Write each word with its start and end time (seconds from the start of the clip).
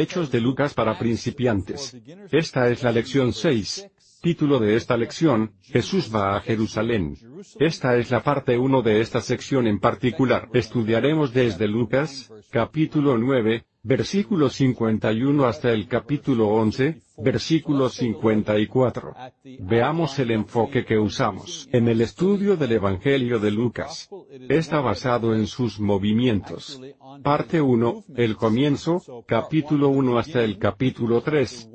Hechos 0.00 0.30
de 0.30 0.40
Lucas 0.40 0.72
para 0.72 0.98
principiantes. 0.98 1.94
Esta 2.32 2.70
es 2.70 2.82
la 2.82 2.90
lección 2.90 3.34
6. 3.34 3.86
Título 4.22 4.58
de 4.58 4.74
esta 4.76 4.96
lección, 4.96 5.52
Jesús 5.62 6.10
va 6.14 6.36
a 6.36 6.40
Jerusalén. 6.40 7.18
Esta 7.58 7.98
es 7.98 8.10
la 8.10 8.22
parte 8.22 8.56
1 8.56 8.80
de 8.80 9.02
esta 9.02 9.20
sección 9.20 9.66
en 9.66 9.78
particular. 9.78 10.48
Estudiaremos 10.54 11.34
desde 11.34 11.68
Lucas, 11.68 12.32
capítulo 12.50 13.18
9, 13.18 13.66
versículo 13.82 14.50
51 14.50 15.46
hasta 15.46 15.72
el 15.72 15.88
capítulo 15.88 16.48
11, 16.48 17.00
versículo 17.18 17.88
54. 17.88 19.14
Veamos 19.60 20.18
el 20.18 20.30
enfoque 20.32 20.84
que 20.84 20.98
usamos 20.98 21.68
en 21.72 21.88
el 21.88 22.00
estudio 22.00 22.56
del 22.56 22.72
Evangelio 22.72 23.38
de 23.38 23.50
Lucas. 23.50 24.10
Está 24.48 24.80
basado 24.80 25.34
en 25.34 25.46
sus 25.46 25.80
movimientos. 25.80 26.80
Parte 27.22 27.60
1, 27.60 28.04
el 28.16 28.36
comienzo, 28.36 29.24
capítulo 29.26 29.88
1 29.88 30.18
hasta 30.18 30.42
el 30.42 30.58
capítulo 30.58 31.22
3. 31.22 31.70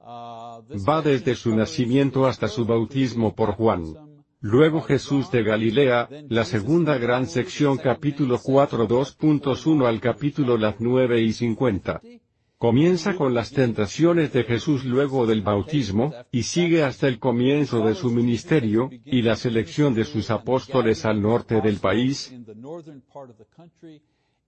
Va 0.00 1.02
desde 1.02 1.34
su 1.34 1.54
nacimiento 1.54 2.26
hasta 2.26 2.48
su 2.48 2.64
bautismo 2.64 3.34
por 3.34 3.52
Juan. 3.52 4.07
Luego 4.40 4.82
Jesús 4.82 5.32
de 5.32 5.42
Galilea, 5.42 6.08
la 6.28 6.44
segunda 6.44 6.96
gran 6.96 7.26
sección 7.26 7.76
capítulo 7.76 8.38
4 8.40 8.86
2.1 8.86 9.84
al 9.84 10.00
capítulo 10.00 10.56
las 10.56 10.76
9 10.78 11.20
y 11.22 11.32
50. 11.32 12.00
Comienza 12.56 13.16
con 13.16 13.34
las 13.34 13.50
tentaciones 13.50 14.32
de 14.32 14.44
Jesús 14.44 14.84
luego 14.84 15.26
del 15.26 15.42
bautismo, 15.42 16.14
y 16.30 16.44
sigue 16.44 16.84
hasta 16.84 17.08
el 17.08 17.18
comienzo 17.18 17.84
de 17.84 17.96
su 17.96 18.12
ministerio, 18.12 18.90
y 19.04 19.22
la 19.22 19.34
selección 19.34 19.92
de 19.94 20.04
sus 20.04 20.30
apóstoles 20.30 21.04
al 21.04 21.20
norte 21.20 21.60
del 21.60 21.78
país, 21.78 22.32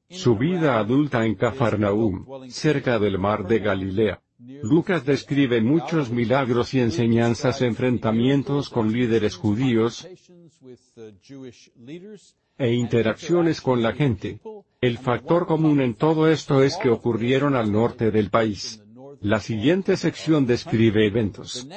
su 0.09 0.36
vida 0.36 0.78
adulta 0.78 1.26
en 1.26 1.34
Cafarnaúm, 1.34 2.48
cerca 2.48 3.00
del 3.00 3.18
mar 3.18 3.45
de 3.45 3.59
Galilea. 3.59 4.20
Lucas 4.62 5.04
describe 5.04 5.60
muchos 5.60 6.10
milagros 6.10 6.73
y 6.73 6.80
enseñanzas 6.80 7.60
enfrentamientos 7.60 8.70
con 8.70 8.90
líderes 8.90 9.37
judíos 9.37 10.09
e 12.56 12.73
interacciones 12.73 13.60
con 13.60 13.82
la 13.82 13.92
gente. 13.92 14.40
El 14.80 14.96
factor 14.96 15.46
común 15.46 15.82
en 15.82 15.95
todo 15.95 16.26
esto 16.28 16.62
es 16.62 16.76
que 16.76 16.88
ocurrieron 16.88 17.54
al 17.54 17.70
norte 17.70 18.10
del 18.10 18.30
país. 18.30 18.82
La 19.20 19.40
siguiente 19.40 19.98
sección 19.98 20.46
describe 20.46 21.06
eventos. 21.06 21.68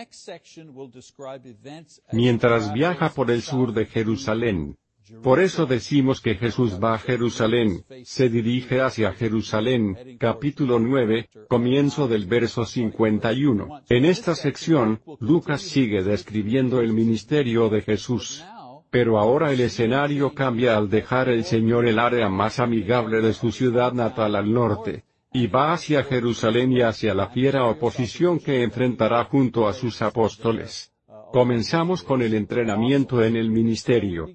Mientras 2.13 2.73
viaja 2.73 3.09
por 3.09 3.29
el 3.29 3.41
sur 3.41 3.73
de 3.73 3.85
Jerusalén, 3.85 4.77
por 5.21 5.39
eso 5.39 5.65
decimos 5.65 6.21
que 6.21 6.35
Jesús 6.35 6.79
va 6.81 6.95
a 6.95 6.99
Jerusalén, 6.99 7.83
se 8.03 8.29
dirige 8.29 8.81
hacia 8.81 9.13
Jerusalén, 9.13 10.17
capítulo 10.19 10.79
9, 10.79 11.29
comienzo 11.49 12.07
del 12.07 12.25
verso 12.25 12.65
51. 12.65 13.81
En 13.89 14.05
esta 14.05 14.35
sección, 14.35 15.01
Lucas 15.19 15.61
sigue 15.61 16.03
describiendo 16.03 16.79
el 16.81 16.93
ministerio 16.93 17.69
de 17.69 17.81
Jesús. 17.81 18.43
Pero 18.89 19.17
ahora 19.17 19.51
el 19.51 19.59
escenario 19.59 20.33
cambia 20.35 20.77
al 20.77 20.89
dejar 20.89 21.27
el 21.27 21.43
Señor 21.43 21.87
el 21.87 21.97
área 21.97 22.29
más 22.29 22.59
amigable 22.59 23.21
de 23.21 23.33
su 23.33 23.51
ciudad 23.51 23.91
natal 23.91 24.35
al 24.35 24.53
norte, 24.53 25.03
y 25.33 25.47
va 25.47 25.73
hacia 25.73 26.03
Jerusalén 26.03 26.71
y 26.71 26.81
hacia 26.81 27.15
la 27.15 27.29
fiera 27.29 27.65
oposición 27.65 28.39
que 28.39 28.61
enfrentará 28.61 29.25
junto 29.25 29.67
a 29.67 29.73
sus 29.73 30.01
apóstoles. 30.03 30.92
Comenzamos 31.33 32.03
con 32.03 32.21
el 32.21 32.35
entrenamiento 32.35 33.23
en 33.23 33.35
el 33.35 33.49
ministerio. 33.49 34.27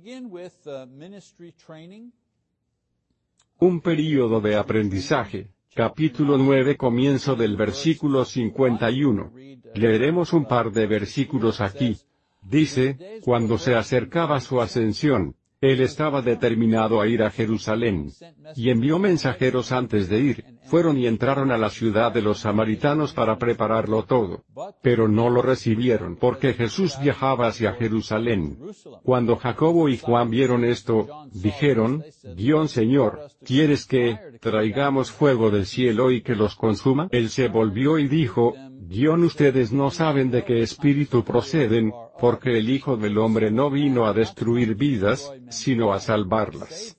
Un 3.60 3.80
período 3.80 4.40
de 4.40 4.56
aprendizaje. 4.56 5.46
Capítulo 5.72 6.36
9 6.38 6.76
comienzo 6.76 7.36
del 7.36 7.56
versículo 7.56 8.24
51. 8.24 9.32
Leeremos 9.76 10.32
un 10.32 10.46
par 10.46 10.72
de 10.72 10.88
versículos 10.88 11.60
aquí. 11.60 11.96
Dice, 12.42 13.20
cuando 13.22 13.58
se 13.58 13.76
acercaba 13.76 14.40
su 14.40 14.60
ascensión, 14.60 15.36
él 15.60 15.80
estaba 15.80 16.22
determinado 16.22 17.00
a 17.00 17.08
ir 17.08 17.22
a 17.22 17.30
Jerusalén. 17.30 18.12
Y 18.54 18.70
envió 18.70 18.98
mensajeros 18.98 19.72
antes 19.72 20.08
de 20.08 20.20
ir, 20.20 20.44
fueron 20.64 20.96
y 20.98 21.06
entraron 21.06 21.50
a 21.50 21.58
la 21.58 21.70
ciudad 21.70 22.12
de 22.12 22.22
los 22.22 22.40
samaritanos 22.40 23.12
para 23.12 23.38
prepararlo 23.38 24.04
todo. 24.04 24.44
Pero 24.82 25.08
no 25.08 25.30
lo 25.30 25.42
recibieron 25.42 26.16
porque 26.16 26.54
Jesús 26.54 26.96
viajaba 27.00 27.48
hacia 27.48 27.72
Jerusalén. 27.72 28.58
Cuando 29.02 29.36
Jacobo 29.36 29.88
y 29.88 29.98
Juan 29.98 30.30
vieron 30.30 30.64
esto, 30.64 31.08
dijeron, 31.32 32.04
Dios 32.36 32.70
Señor, 32.70 33.28
¿quieres 33.44 33.86
que 33.86 34.16
traigamos 34.40 35.10
fuego 35.10 35.50
del 35.50 35.66
cielo 35.66 36.10
y 36.10 36.22
que 36.22 36.36
los 36.36 36.54
consuma? 36.54 37.08
Él 37.10 37.30
se 37.30 37.48
volvió 37.48 37.98
y 37.98 38.06
dijo, 38.06 38.54
Dion 38.88 39.22
ustedes 39.22 39.70
no 39.70 39.90
saben 39.90 40.30
de 40.30 40.44
qué 40.44 40.62
espíritu 40.62 41.22
proceden, 41.22 41.92
porque 42.18 42.56
el 42.56 42.70
Hijo 42.70 42.96
del 42.96 43.18
Hombre 43.18 43.50
no 43.50 43.70
vino 43.70 44.06
a 44.06 44.14
destruir 44.14 44.76
vidas, 44.76 45.30
sino 45.50 45.92
a 45.92 46.00
salvarlas. 46.00 46.96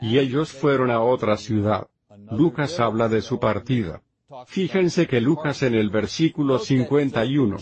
Y 0.00 0.18
ellos 0.18 0.50
fueron 0.50 0.90
a 0.90 1.02
otra 1.02 1.36
ciudad. 1.36 1.86
Lucas 2.30 2.80
habla 2.80 3.10
de 3.10 3.20
su 3.20 3.38
partida. 3.38 4.02
Fíjense 4.46 5.06
que 5.06 5.20
Lucas 5.20 5.62
en 5.62 5.74
el 5.74 5.90
versículo 5.90 6.58
51 6.58 7.58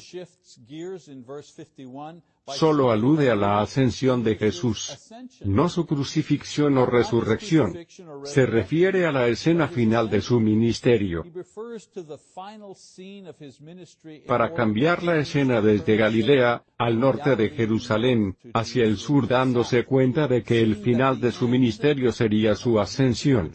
solo 2.54 2.90
alude 2.90 3.30
a 3.30 3.36
la 3.36 3.60
ascensión 3.60 4.22
de 4.22 4.36
Jesús, 4.36 5.10
no 5.44 5.68
su 5.68 5.86
crucifixión 5.86 6.78
o 6.78 6.86
resurrección. 6.86 7.76
Se 8.24 8.46
refiere 8.46 9.06
a 9.06 9.12
la 9.12 9.26
escena 9.28 9.68
final 9.68 10.10
de 10.10 10.20
su 10.20 10.40
ministerio. 10.40 11.24
Para 14.26 14.54
cambiar 14.54 15.02
la 15.02 15.16
escena 15.18 15.60
desde 15.60 15.96
Galilea, 15.96 16.64
al 16.76 16.98
norte 16.98 17.36
de 17.36 17.50
Jerusalén, 17.50 18.36
hacia 18.54 18.84
el 18.84 18.96
sur 18.96 19.26
dándose 19.28 19.84
cuenta 19.84 20.28
de 20.28 20.42
que 20.42 20.60
el 20.60 20.76
final 20.76 21.20
de 21.20 21.32
su 21.32 21.48
ministerio 21.48 22.12
sería 22.12 22.54
su 22.54 22.80
ascensión. 22.80 23.52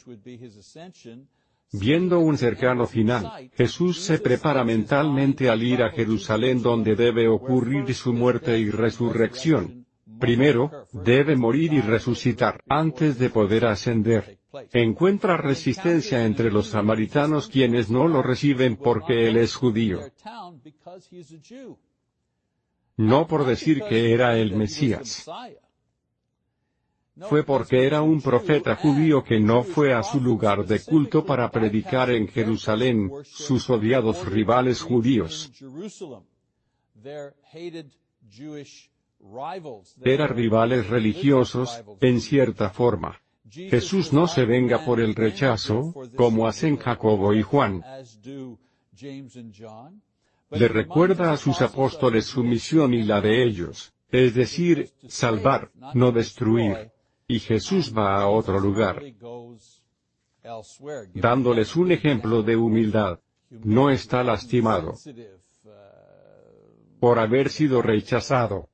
Viendo 1.75 2.19
un 2.19 2.37
cercano 2.37 2.85
final, 2.85 3.49
Jesús 3.55 3.99
se 3.99 4.19
prepara 4.19 4.63
mentalmente 4.63 5.49
al 5.49 5.63
ir 5.63 5.81
a 5.81 5.89
Jerusalén 5.89 6.61
donde 6.61 6.95
debe 6.95 7.27
ocurrir 7.27 7.95
su 7.95 8.13
muerte 8.13 8.59
y 8.59 8.69
resurrección. 8.69 9.87
Primero, 10.19 10.87
debe 10.91 11.35
morir 11.35 11.73
y 11.73 11.81
resucitar 11.81 12.61
antes 12.69 13.17
de 13.17 13.31
poder 13.31 13.65
ascender. 13.65 14.37
Encuentra 14.71 15.35
resistencia 15.35 16.23
entre 16.25 16.51
los 16.51 16.67
samaritanos 16.67 17.49
quienes 17.49 17.89
no 17.89 18.07
lo 18.07 18.21
reciben 18.21 18.77
porque 18.77 19.27
él 19.27 19.37
es 19.37 19.55
judío. 19.55 19.99
No 22.97 23.25
por 23.25 23.47
decir 23.47 23.81
que 23.89 24.13
era 24.13 24.37
el 24.37 24.55
Mesías 24.55 25.25
fue 27.21 27.43
porque 27.43 27.85
era 27.85 28.01
un 28.01 28.21
profeta 28.21 28.75
judío 28.75 29.23
que 29.23 29.39
no 29.39 29.63
fue 29.63 29.93
a 29.93 30.01
su 30.01 30.19
lugar 30.19 30.65
de 30.65 30.79
culto 30.79 31.25
para 31.25 31.51
predicar 31.51 32.09
en 32.09 32.27
Jerusalén, 32.27 33.11
sus 33.23 33.69
odiados 33.69 34.25
rivales 34.25 34.81
judíos. 34.81 35.51
Eran 40.03 40.29
rivales 40.29 40.87
religiosos, 40.87 41.83
en 42.01 42.19
cierta 42.19 42.69
forma. 42.71 43.19
Jesús 43.49 44.11
no 44.11 44.27
se 44.27 44.45
venga 44.45 44.83
por 44.83 44.99
el 44.99 45.13
rechazo, 45.13 45.93
como 46.15 46.47
hacen 46.47 46.77
Jacobo 46.77 47.33
y 47.33 47.43
Juan. 47.43 47.83
Le 50.49 50.67
recuerda 50.67 51.31
a 51.31 51.37
sus 51.37 51.61
apóstoles 51.61 52.25
su 52.25 52.43
misión 52.43 52.93
y 52.93 53.03
la 53.03 53.21
de 53.21 53.43
ellos, 53.43 53.93
es 54.09 54.33
decir, 54.33 54.89
salvar, 55.07 55.71
no 55.93 56.11
destruir 56.11 56.92
y 57.27 57.39
Jesús 57.39 57.93
va 57.95 58.21
a 58.21 58.27
otro 58.27 58.59
lugar, 58.59 59.01
dándoles 61.13 61.75
un 61.75 61.91
ejemplo 61.91 62.43
de 62.43 62.55
humildad. 62.55 63.19
No 63.49 63.89
está 63.91 64.23
lastimado 64.23 64.95
por 66.99 67.19
haber 67.19 67.49
sido 67.49 67.81
rechazado. 67.81 68.69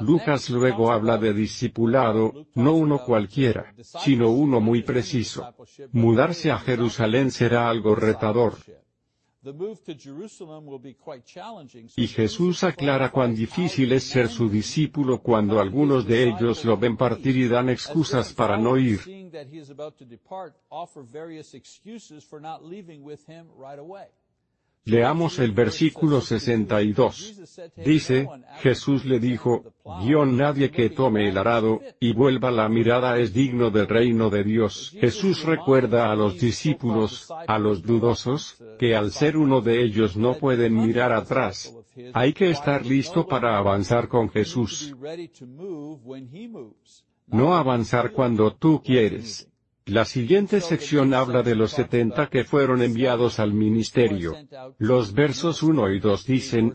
Lucas 0.00 0.50
luego 0.50 0.92
habla 0.92 1.18
de 1.18 1.32
discipulado, 1.32 2.46
no 2.54 2.74
uno 2.74 3.02
cualquiera, 3.04 3.74
sino 3.82 4.30
uno 4.30 4.60
muy 4.60 4.82
preciso. 4.82 5.52
Mudarse 5.92 6.50
a 6.50 6.58
Jerusalén 6.58 7.30
será 7.30 7.68
algo 7.68 7.94
retador. 7.94 8.54
Y 11.96 12.06
Jesús 12.06 12.64
aclara 12.64 13.10
cuán 13.10 13.34
difícil 13.34 13.92
es 13.92 14.04
ser 14.04 14.28
su 14.28 14.48
discípulo 14.48 15.20
cuando 15.20 15.60
algunos 15.60 16.06
de 16.06 16.28
ellos 16.28 16.64
lo 16.64 16.78
ven 16.78 16.96
partir 16.96 17.36
y 17.36 17.46
dan 17.48 17.68
excusas 17.68 18.32
para 18.32 18.56
no 18.56 18.78
ir. 18.78 19.00
Leamos 24.86 25.38
el 25.38 25.52
versículo 25.52 26.20
62. 26.20 27.72
Dice, 27.76 28.28
Jesús 28.60 29.06
le 29.06 29.18
dijo, 29.18 29.72
guion 30.02 30.36
nadie 30.36 30.70
que 30.70 30.90
tome 30.90 31.26
el 31.28 31.38
arado, 31.38 31.80
y 32.00 32.12
vuelva 32.12 32.50
la 32.50 32.68
mirada 32.68 33.18
es 33.18 33.32
digno 33.32 33.70
del 33.70 33.88
reino 33.88 34.28
de 34.28 34.44
Dios. 34.44 34.94
Jesús 35.00 35.44
recuerda 35.44 36.12
a 36.12 36.14
los 36.14 36.38
discípulos, 36.38 37.32
a 37.46 37.58
los 37.58 37.82
dudosos, 37.82 38.62
que 38.78 38.94
al 38.94 39.10
ser 39.10 39.38
uno 39.38 39.62
de 39.62 39.82
ellos 39.82 40.18
no 40.18 40.34
pueden 40.34 40.74
mirar 40.74 41.12
atrás. 41.12 41.74
Hay 42.12 42.34
que 42.34 42.50
estar 42.50 42.84
listo 42.84 43.26
para 43.26 43.56
avanzar 43.56 44.08
con 44.08 44.28
Jesús. 44.28 44.94
No 47.26 47.56
avanzar 47.56 48.12
cuando 48.12 48.54
tú 48.54 48.82
quieres. 48.84 49.48
La 49.86 50.06
siguiente 50.06 50.62
sección 50.62 51.12
habla 51.12 51.42
de 51.42 51.54
los 51.54 51.72
setenta 51.72 52.28
que 52.28 52.44
fueron 52.44 52.80
enviados 52.80 53.38
al 53.38 53.52
ministerio. 53.52 54.34
Los 54.78 55.12
versos 55.12 55.62
1 55.62 55.90
y 55.92 56.00
2 56.00 56.26
dicen, 56.26 56.72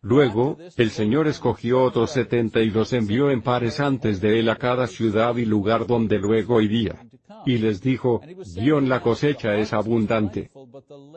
Luego, 0.00 0.58
el 0.76 0.90
Señor 0.90 1.28
escogió 1.28 1.82
otros 1.82 2.10
setenta 2.10 2.60
y 2.60 2.70
los 2.70 2.92
envió 2.92 3.30
en 3.30 3.42
pares 3.42 3.80
antes 3.80 4.20
de 4.20 4.38
él 4.38 4.48
a 4.48 4.56
cada 4.56 4.86
ciudad 4.86 5.36
y 5.36 5.44
lugar 5.44 5.86
donde 5.86 6.18
luego 6.18 6.60
iría. 6.60 7.06
Y 7.46 7.58
les 7.58 7.82
dijo, 7.82 8.22
guion 8.54 8.88
la 8.88 9.00
cosecha 9.00 9.56
es 9.56 9.74
abundante. 9.74 10.50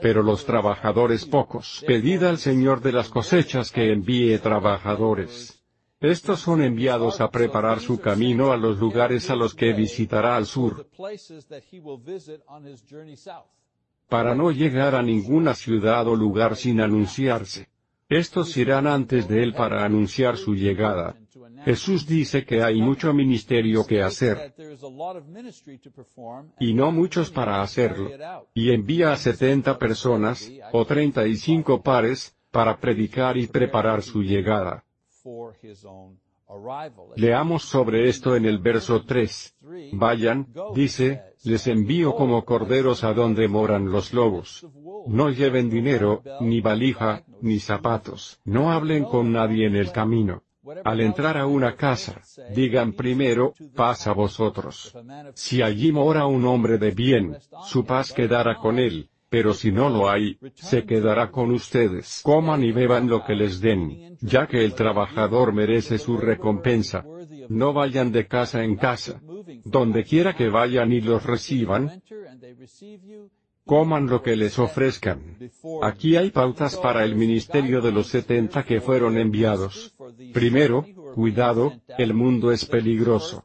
Pero 0.02 0.22
los 0.22 0.46
trabajadores 0.46 1.26
pocos. 1.26 1.84
Pedid 1.88 2.24
al 2.24 2.38
Señor 2.38 2.82
de 2.82 2.92
las 2.92 3.10
cosechas 3.10 3.72
que 3.72 3.92
envíe 3.92 4.38
trabajadores. 4.40 5.57
Estos 6.00 6.42
son 6.42 6.62
enviados 6.62 7.22
a 7.22 7.32
preparar 7.32 7.80
su 7.80 8.00
camino 8.00 8.52
a 8.52 8.58
los 8.58 8.78
lugares 8.78 9.32
a 9.32 9.36
los 9.36 9.56
que 9.56 9.74
visitará 9.74 10.36
al 10.36 10.46
sur, 10.46 10.88
para 14.08 14.36
no 14.36 14.52
llegar 14.52 14.94
a 14.94 15.02
ninguna 15.02 15.56
ciudad 15.56 16.08
o 16.08 16.16
lugar 16.16 16.56
sin 16.56 16.82
anunciarse. 16.82 17.68
Estos 18.10 18.56
irán 18.56 18.86
antes 18.86 19.28
de 19.28 19.42
él 19.42 19.54
para 19.54 19.84
anunciar 19.84 20.38
su 20.38 20.56
llegada. 20.56 21.18
Jesús 21.66 22.06
dice 22.06 22.46
que 22.46 22.62
hay 22.62 22.80
mucho 22.80 23.12
ministerio 23.12 23.86
que 23.86 24.02
hacer, 24.02 24.54
y 26.60 26.74
no 26.74 26.92
muchos 26.92 27.32
para 27.32 27.62
hacerlo. 27.62 28.10
Y 28.54 28.72
envía 28.72 29.12
a 29.12 29.18
setenta 29.18 29.78
personas, 29.78 30.50
o 30.72 30.86
treinta 30.86 31.28
y 31.28 31.36
cinco 31.36 31.82
pares, 31.82 32.38
para 32.52 32.78
predicar 32.80 33.36
y 33.36 33.48
preparar 33.48 34.04
su 34.04 34.22
llegada. 34.22 34.84
Leamos 37.18 37.64
sobre 37.64 38.08
esto 38.08 38.36
en 38.36 38.46
el 38.46 38.60
verso 38.60 39.04
3. 39.04 39.58
Vayan, 39.94 40.48
dice, 40.74 41.22
les 41.44 41.68
envío 41.68 42.16
como 42.16 42.46
corderos 42.46 43.04
a 43.04 43.14
donde 43.14 43.48
moran 43.50 43.92
los 43.92 44.14
lobos. 44.14 44.66
No 45.08 45.30
lleven 45.30 45.70
dinero, 45.70 46.22
ni 46.40 46.62
valija, 46.62 47.24
ni 47.42 47.60
zapatos. 47.60 48.40
No 48.46 48.72
hablen 48.72 49.04
con 49.04 49.34
nadie 49.34 49.68
en 49.68 49.76
el 49.76 49.92
camino. 49.92 50.44
Al 50.84 51.02
entrar 51.02 51.38
a 51.38 51.46
una 51.46 51.76
casa, 51.76 52.22
digan 52.54 52.94
primero, 52.94 53.54
paz 53.76 54.08
a 54.08 54.14
vosotros. 54.14 54.94
Si 55.34 55.62
allí 55.62 55.92
mora 55.92 56.26
un 56.26 56.46
hombre 56.46 56.78
de 56.78 56.92
bien, 56.92 57.38
su 57.66 57.86
paz 57.86 58.12
quedará 58.12 58.58
con 58.58 58.80
él, 58.80 59.10
pero 59.30 59.54
si 59.54 59.72
no 59.72 59.90
lo 59.90 60.10
hay, 60.10 60.38
se 60.56 60.86
quedará 60.86 61.32
con 61.32 61.52
ustedes. 61.52 62.22
Coman 62.24 62.64
y 62.64 62.72
beban 62.72 63.08
lo 63.08 63.24
que 63.26 63.36
les 63.36 63.60
den, 63.60 64.18
ya 64.22 64.48
que 64.48 64.64
el 64.64 64.74
trabajador 64.74 65.54
merece 65.54 65.98
su 65.98 66.18
recompensa. 66.18 67.06
No 67.50 67.74
vayan 67.74 68.12
de 68.12 68.28
casa 68.28 68.64
en 68.64 68.76
casa. 68.76 69.22
Donde 69.64 70.04
quiera 70.04 70.36
que 70.36 70.50
vayan 70.50 70.92
y 70.92 71.02
los 71.02 71.26
reciban, 71.26 72.02
coman 73.66 74.08
lo 74.08 74.22
que 74.22 74.36
les 74.36 74.58
ofrezcan. 74.58 75.38
Aquí 75.82 76.16
hay 76.16 76.32
pautas 76.32 76.78
para 76.78 77.04
el 77.04 77.16
ministerio 77.16 77.82
de 77.82 77.92
los 77.92 78.08
setenta 78.08 78.64
que 78.64 78.80
fueron 78.80 79.18
enviados. 79.18 79.96
Primero, 80.34 80.86
cuidado, 81.14 81.74
el 81.98 82.14
mundo 82.14 82.52
es 82.52 82.66
peligroso. 82.66 83.44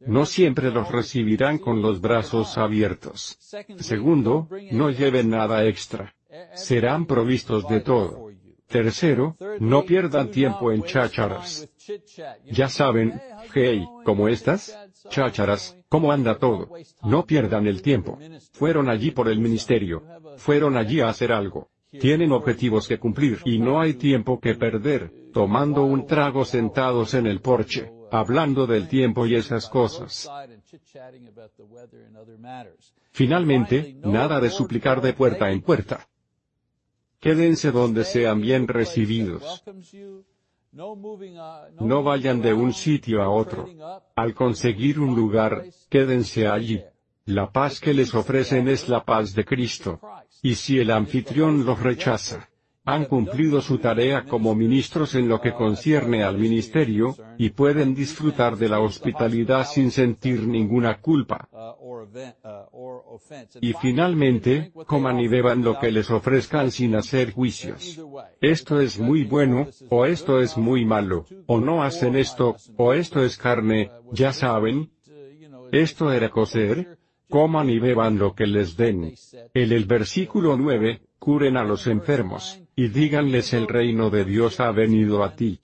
No 0.00 0.26
siempre 0.26 0.70
los 0.70 0.90
recibirán 0.90 1.58
con 1.58 1.80
los 1.80 2.00
brazos 2.00 2.58
abiertos. 2.58 3.38
Segundo, 3.78 4.48
no 4.72 4.90
lleven 4.90 5.30
nada 5.30 5.64
extra. 5.66 6.14
Serán 6.54 7.06
provistos 7.06 7.66
de 7.68 7.80
todo. 7.80 8.30
Tercero, 8.68 9.36
no 9.60 9.84
pierdan 9.84 10.30
tiempo 10.30 10.72
en 10.72 10.82
chácharas. 10.82 11.68
Ya 12.50 12.68
saben, 12.68 13.20
hey, 13.54 13.86
¿cómo 14.04 14.28
estás? 14.28 14.76
Chácharas, 15.08 15.78
¿cómo 15.88 16.10
anda 16.12 16.36
todo? 16.38 16.68
No 17.04 17.24
pierdan 17.24 17.66
el 17.66 17.80
tiempo. 17.80 18.18
Fueron 18.52 18.88
allí 18.88 19.12
por 19.12 19.28
el 19.28 19.38
ministerio. 19.38 20.02
Fueron 20.36 20.76
allí 20.76 21.00
a 21.00 21.08
hacer 21.08 21.32
algo. 21.32 21.70
Tienen 21.90 22.32
objetivos 22.32 22.88
que 22.88 22.98
cumplir 22.98 23.38
y 23.44 23.58
no 23.58 23.80
hay 23.80 23.94
tiempo 23.94 24.40
que 24.40 24.56
perder, 24.56 25.12
tomando 25.32 25.84
un 25.84 26.06
trago 26.06 26.44
sentados 26.44 27.14
en 27.14 27.26
el 27.26 27.40
porche 27.40 27.95
hablando 28.10 28.66
del 28.66 28.88
tiempo 28.88 29.26
y 29.26 29.34
esas 29.34 29.68
cosas. 29.68 30.30
Finalmente, 33.12 33.96
nada 34.04 34.40
de 34.40 34.50
suplicar 34.50 35.00
de 35.00 35.12
puerta 35.12 35.50
en 35.50 35.62
puerta. 35.62 36.08
Quédense 37.20 37.70
donde 37.70 38.04
sean 38.04 38.40
bien 38.40 38.68
recibidos. 38.68 39.64
No 41.80 42.02
vayan 42.02 42.42
de 42.42 42.52
un 42.52 42.72
sitio 42.74 43.22
a 43.22 43.30
otro. 43.30 43.66
Al 44.14 44.34
conseguir 44.34 45.00
un 45.00 45.14
lugar, 45.14 45.64
quédense 45.88 46.46
allí. 46.46 46.82
La 47.24 47.50
paz 47.50 47.80
que 47.80 47.94
les 47.94 48.14
ofrecen 48.14 48.68
es 48.68 48.88
la 48.88 49.04
paz 49.04 49.34
de 49.34 49.44
Cristo. 49.44 50.00
Y 50.42 50.54
si 50.54 50.78
el 50.78 50.90
anfitrión 50.90 51.64
los 51.64 51.80
rechaza, 51.80 52.48
han 52.86 53.06
cumplido 53.06 53.60
su 53.60 53.78
tarea 53.78 54.24
como 54.24 54.54
ministros 54.54 55.16
en 55.16 55.28
lo 55.28 55.40
que 55.40 55.52
concierne 55.52 56.22
al 56.22 56.38
ministerio, 56.38 57.16
y 57.36 57.50
pueden 57.50 57.94
disfrutar 57.94 58.56
de 58.56 58.68
la 58.68 58.78
hospitalidad 58.78 59.66
sin 59.66 59.90
sentir 59.90 60.46
ninguna 60.46 61.00
culpa. 61.00 61.48
Y 63.60 63.72
finalmente, 63.72 64.72
coman 64.86 65.18
y 65.18 65.26
beban 65.26 65.64
lo 65.64 65.80
que 65.80 65.90
les 65.90 66.10
ofrezcan 66.10 66.70
sin 66.70 66.94
hacer 66.94 67.32
juicios. 67.32 68.00
Esto 68.40 68.80
es 68.80 69.00
muy 69.00 69.24
bueno, 69.24 69.66
o 69.88 70.06
esto 70.06 70.40
es 70.40 70.56
muy 70.56 70.84
malo, 70.84 71.26
o 71.46 71.60
no 71.60 71.82
hacen 71.82 72.14
esto, 72.14 72.54
o 72.76 72.92
esto 72.92 73.24
es 73.24 73.36
carne, 73.36 73.90
ya 74.12 74.32
saben. 74.32 74.92
Esto 75.72 76.12
era 76.12 76.30
coser, 76.30 76.98
coman 77.28 77.68
y 77.68 77.80
beban 77.80 78.16
lo 78.16 78.34
que 78.36 78.46
les 78.46 78.76
den. 78.76 79.12
En 79.54 79.72
el 79.72 79.84
versículo 79.86 80.56
9, 80.56 81.00
curen 81.18 81.56
a 81.56 81.64
los 81.64 81.88
enfermos, 81.88 82.62
y 82.76 82.88
díganles 82.88 83.54
el 83.54 83.66
reino 83.66 84.10
de 84.10 84.24
Dios 84.24 84.60
ha 84.60 84.70
venido 84.70 85.24
a 85.24 85.34
ti. 85.34 85.58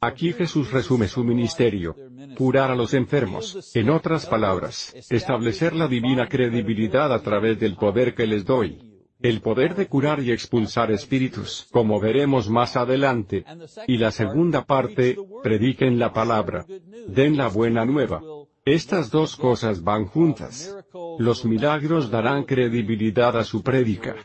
Aquí 0.00 0.34
Jesús 0.34 0.70
resume 0.70 1.08
su 1.08 1.24
ministerio. 1.24 1.96
Curar 2.36 2.70
a 2.70 2.76
los 2.76 2.92
enfermos, 2.92 3.74
en 3.74 3.88
otras 3.88 4.26
palabras, 4.26 4.94
establecer 5.08 5.74
la 5.74 5.88
divina 5.88 6.28
credibilidad 6.28 7.10
a 7.10 7.22
través 7.22 7.58
del 7.58 7.76
poder 7.76 8.14
que 8.14 8.26
les 8.26 8.44
doy. 8.44 8.90
El 9.20 9.40
poder 9.40 9.74
de 9.74 9.86
curar 9.86 10.20
y 10.20 10.30
expulsar 10.30 10.90
espíritus, 10.90 11.66
como 11.70 11.98
veremos 11.98 12.50
más 12.50 12.76
adelante. 12.76 13.46
Y 13.86 13.96
la 13.96 14.10
segunda 14.10 14.66
parte, 14.66 15.16
prediquen 15.42 15.98
la 15.98 16.12
palabra. 16.12 16.66
Den 17.08 17.38
la 17.38 17.48
buena 17.48 17.86
nueva. 17.86 18.20
Estas 18.66 19.10
dos 19.10 19.36
cosas 19.36 19.82
van 19.82 20.04
juntas. 20.04 20.76
Los 21.18 21.44
milagros 21.44 22.10
darán 22.10 22.44
credibilidad 22.44 23.36
a 23.36 23.44
su 23.44 23.62
prédica. 23.62 24.16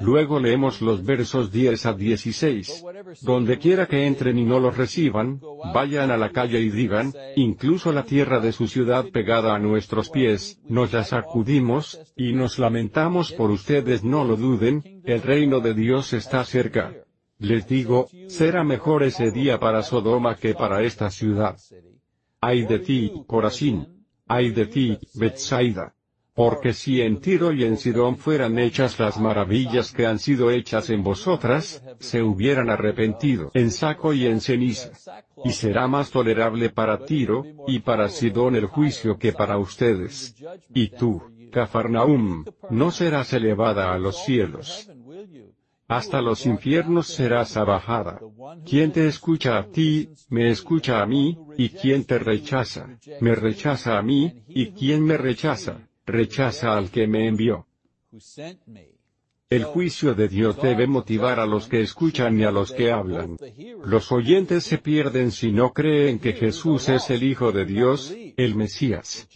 Luego 0.00 0.38
leemos 0.38 0.80
los 0.80 1.04
versos 1.04 1.50
10 1.50 1.86
a 1.86 1.92
16. 1.92 2.84
Donde 3.22 3.58
quiera 3.58 3.86
que 3.86 4.06
entren 4.06 4.38
y 4.38 4.44
no 4.44 4.60
los 4.60 4.76
reciban, 4.76 5.40
vayan 5.74 6.10
a 6.10 6.16
la 6.16 6.30
calle 6.30 6.60
y 6.60 6.70
digan, 6.70 7.12
incluso 7.34 7.92
la 7.92 8.04
tierra 8.04 8.38
de 8.38 8.52
su 8.52 8.68
ciudad 8.68 9.06
pegada 9.12 9.54
a 9.54 9.58
nuestros 9.58 10.08
pies, 10.08 10.60
nos 10.68 10.92
la 10.92 11.02
sacudimos, 11.02 12.00
y 12.16 12.32
nos 12.32 12.58
lamentamos 12.58 13.32
por 13.32 13.50
ustedes 13.50 14.04
no 14.04 14.24
lo 14.24 14.36
duden, 14.36 15.02
el 15.04 15.22
reino 15.22 15.60
de 15.60 15.74
Dios 15.74 16.12
está 16.12 16.44
cerca. 16.44 16.94
Les 17.38 17.66
digo, 17.66 18.08
será 18.28 18.64
mejor 18.64 19.02
ese 19.02 19.30
día 19.30 19.58
para 19.58 19.82
Sodoma 19.82 20.36
que 20.36 20.54
para 20.54 20.82
esta 20.82 21.10
ciudad. 21.10 21.56
Ay 22.40 22.66
de 22.66 22.78
ti, 22.78 23.12
Corazín. 23.26 23.97
Ay 24.28 24.50
de 24.50 24.66
ti, 24.66 24.98
Bethsaida. 25.14 25.94
Porque 26.34 26.72
si 26.72 27.02
en 27.02 27.20
Tiro 27.20 27.52
y 27.52 27.64
en 27.64 27.76
Sidón 27.76 28.16
fueran 28.16 28.60
hechas 28.60 29.00
las 29.00 29.18
maravillas 29.18 29.90
que 29.90 30.06
han 30.06 30.20
sido 30.20 30.52
hechas 30.52 30.88
en 30.88 31.02
vosotras, 31.02 31.82
se 31.98 32.22
hubieran 32.22 32.70
arrepentido 32.70 33.50
en 33.54 33.72
saco 33.72 34.12
y 34.12 34.26
en 34.26 34.40
ceniza. 34.40 34.90
Y 35.44 35.50
será 35.50 35.88
más 35.88 36.12
tolerable 36.12 36.70
para 36.70 37.04
Tiro, 37.04 37.44
y 37.66 37.80
para 37.80 38.08
Sidón 38.08 38.54
el 38.54 38.66
juicio 38.66 39.18
que 39.18 39.32
para 39.32 39.58
ustedes. 39.58 40.36
Y 40.72 40.90
tú, 40.90 41.22
Cafarnaum, 41.50 42.44
no 42.70 42.90
serás 42.92 43.32
elevada 43.32 43.92
a 43.92 43.98
los 43.98 44.24
cielos. 44.24 44.88
Hasta 45.88 46.20
los 46.20 46.44
infiernos 46.44 47.06
serás 47.06 47.56
abajada. 47.56 48.20
Quien 48.64 48.92
te 48.92 49.08
escucha 49.08 49.58
a 49.58 49.66
ti, 49.66 50.10
me 50.28 50.50
escucha 50.50 51.02
a 51.02 51.06
mí, 51.06 51.36
y 51.56 51.70
quien 51.70 52.04
te 52.04 52.18
rechaza, 52.18 52.98
me 53.20 53.34
rechaza 53.34 53.98
a 53.98 54.02
mí, 54.02 54.44
y 54.48 54.72
quien 54.72 55.02
me 55.02 55.16
rechaza, 55.16 55.88
rechaza 56.04 56.76
al 56.76 56.90
que 56.90 57.06
me 57.06 57.26
envió. 57.26 57.66
El 59.50 59.64
juicio 59.64 60.14
de 60.14 60.28
Dios 60.28 60.60
debe 60.60 60.86
motivar 60.86 61.40
a 61.40 61.46
los 61.46 61.68
que 61.68 61.80
escuchan 61.80 62.38
y 62.38 62.44
a 62.44 62.50
los 62.50 62.70
que 62.70 62.92
hablan. 62.92 63.38
Los 63.82 64.12
oyentes 64.12 64.64
se 64.64 64.76
pierden 64.76 65.32
si 65.32 65.52
no 65.52 65.72
creen 65.72 66.18
que 66.18 66.34
Jesús 66.34 66.90
es 66.90 67.08
el 67.08 67.22
Hijo 67.22 67.50
de 67.50 67.64
Dios, 67.64 68.14
el 68.36 68.54
Mesías. 68.54 69.26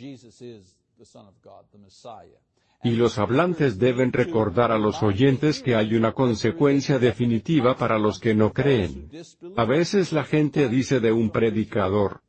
Y 2.84 2.92
los 2.92 3.18
hablantes 3.18 3.78
deben 3.78 4.12
recordar 4.12 4.72
a 4.72 4.78
los 4.78 5.02
oyentes 5.02 5.62
que 5.62 5.76
hay 5.76 5.94
una 5.94 6.12
consecuencia 6.12 6.98
definitiva 6.98 7.76
para 7.76 7.98
los 7.98 8.18
que 8.18 8.34
no 8.34 8.52
creen. 8.52 9.08
A 9.56 9.64
veces 9.64 10.12
la 10.12 10.24
gente 10.24 10.68
dice 10.68 10.98
de 10.98 11.12
un 11.12 11.30
predicador, 11.30 12.22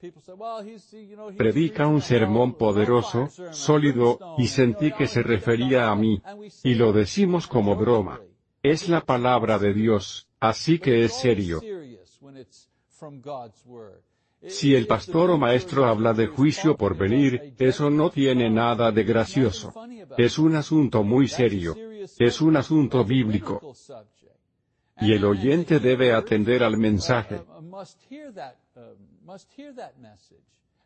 predica 1.38 1.88
un 1.88 2.01
sermón 2.01 2.53
poderoso, 2.53 3.29
sólido, 3.51 4.19
y 4.38 4.48
sentí 4.48 4.91
que 4.91 5.07
se 5.07 5.24
refería 5.24 5.89
a 5.89 5.95
mí. 5.95 6.22
Y 6.63 6.75
lo 6.75 6.93
decimos 6.93 7.48
como 7.48 7.75
broma. 7.75 8.19
Es 8.62 8.89
la 8.89 9.01
palabra 9.01 9.57
de 9.57 9.74
Dios, 9.74 10.27
así 10.39 10.77
que 10.77 11.03
es 11.03 11.13
serio. 11.13 11.62
Si 14.48 14.76
el 14.76 14.88
pastor 14.88 15.32
o 15.32 15.38
maestro 15.38 15.86
habla 15.86 16.14
de 16.14 16.28
juicio 16.28 16.76
por 16.76 16.98
venir, 16.98 17.54
eso 17.58 17.90
no 17.90 18.10
tiene 18.10 18.50
nada 18.50 18.92
de 18.92 19.04
gracioso. 19.04 19.74
Es 20.18 20.38
un 20.38 20.56
asunto 20.56 21.04
muy 21.04 21.28
serio. 21.28 21.76
Es 22.20 22.42
un 22.42 22.58
asunto 22.58 23.06
bíblico. 23.06 23.74
Y 25.00 25.14
el 25.14 25.26
oyente 25.26 25.80
debe 25.80 26.14
atender 26.14 26.64
al 26.64 26.78
mensaje. 26.78 27.42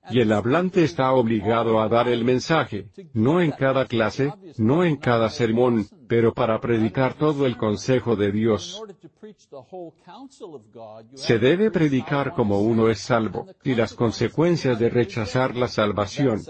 Y 0.10 0.22
el 0.22 0.32
hablante 0.32 0.84
está 0.84 1.12
obligado 1.12 1.82
a 1.82 1.88
dar 1.90 2.08
el 2.08 2.24
mensaje, 2.24 2.90
no 3.14 3.42
en 3.42 3.52
cada 3.52 3.86
clase, 3.86 4.34
no 4.58 4.84
en 4.84 4.98
cada 4.98 5.30
sermón, 5.30 5.86
pero 6.08 6.34
para 6.34 6.60
predicar 6.60 7.16
todo 7.16 7.46
el 7.46 7.58
consejo 7.58 8.16
de 8.16 8.32
Dios. 8.32 8.82
Se 11.16 11.40
debe 11.40 11.72
predicar 11.72 12.34
como 12.34 12.62
uno 12.62 12.90
es 12.90 13.00
salvo, 13.00 13.48
y 13.64 13.76
las 13.76 13.94
consecuencias 13.94 14.80
de 14.80 14.90
rechazar 14.90 15.56
la 15.56 15.68
salvación. 15.68 16.42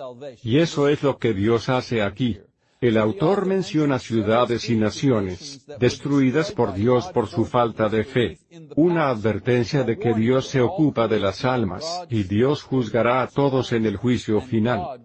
Y 0.43 0.59
eso 0.59 0.87
es 0.87 1.03
lo 1.03 1.17
que 1.17 1.33
Dios 1.33 1.69
hace 1.69 2.01
aquí. 2.01 2.39
El 2.79 2.97
autor 2.97 3.47
menciona 3.47 3.97
ciudades 3.97 4.69
y 4.69 4.75
naciones, 4.75 5.65
destruidas 5.79 6.51
por 6.51 6.73
Dios 6.73 7.07
por 7.07 7.27
su 7.27 7.43
falta 7.45 7.89
de 7.89 8.03
fe. 8.03 8.37
Una 8.75 9.09
advertencia 9.09 9.83
de 9.83 9.97
que 9.97 10.13
Dios 10.13 10.47
se 10.47 10.61
ocupa 10.61 11.07
de 11.07 11.19
las 11.19 11.43
almas, 11.43 12.03
y 12.09 12.23
Dios 12.23 12.61
juzgará 12.61 13.23
a 13.23 13.27
todos 13.27 13.71
en 13.71 13.87
el 13.87 13.97
juicio 13.97 14.41
final. 14.41 15.01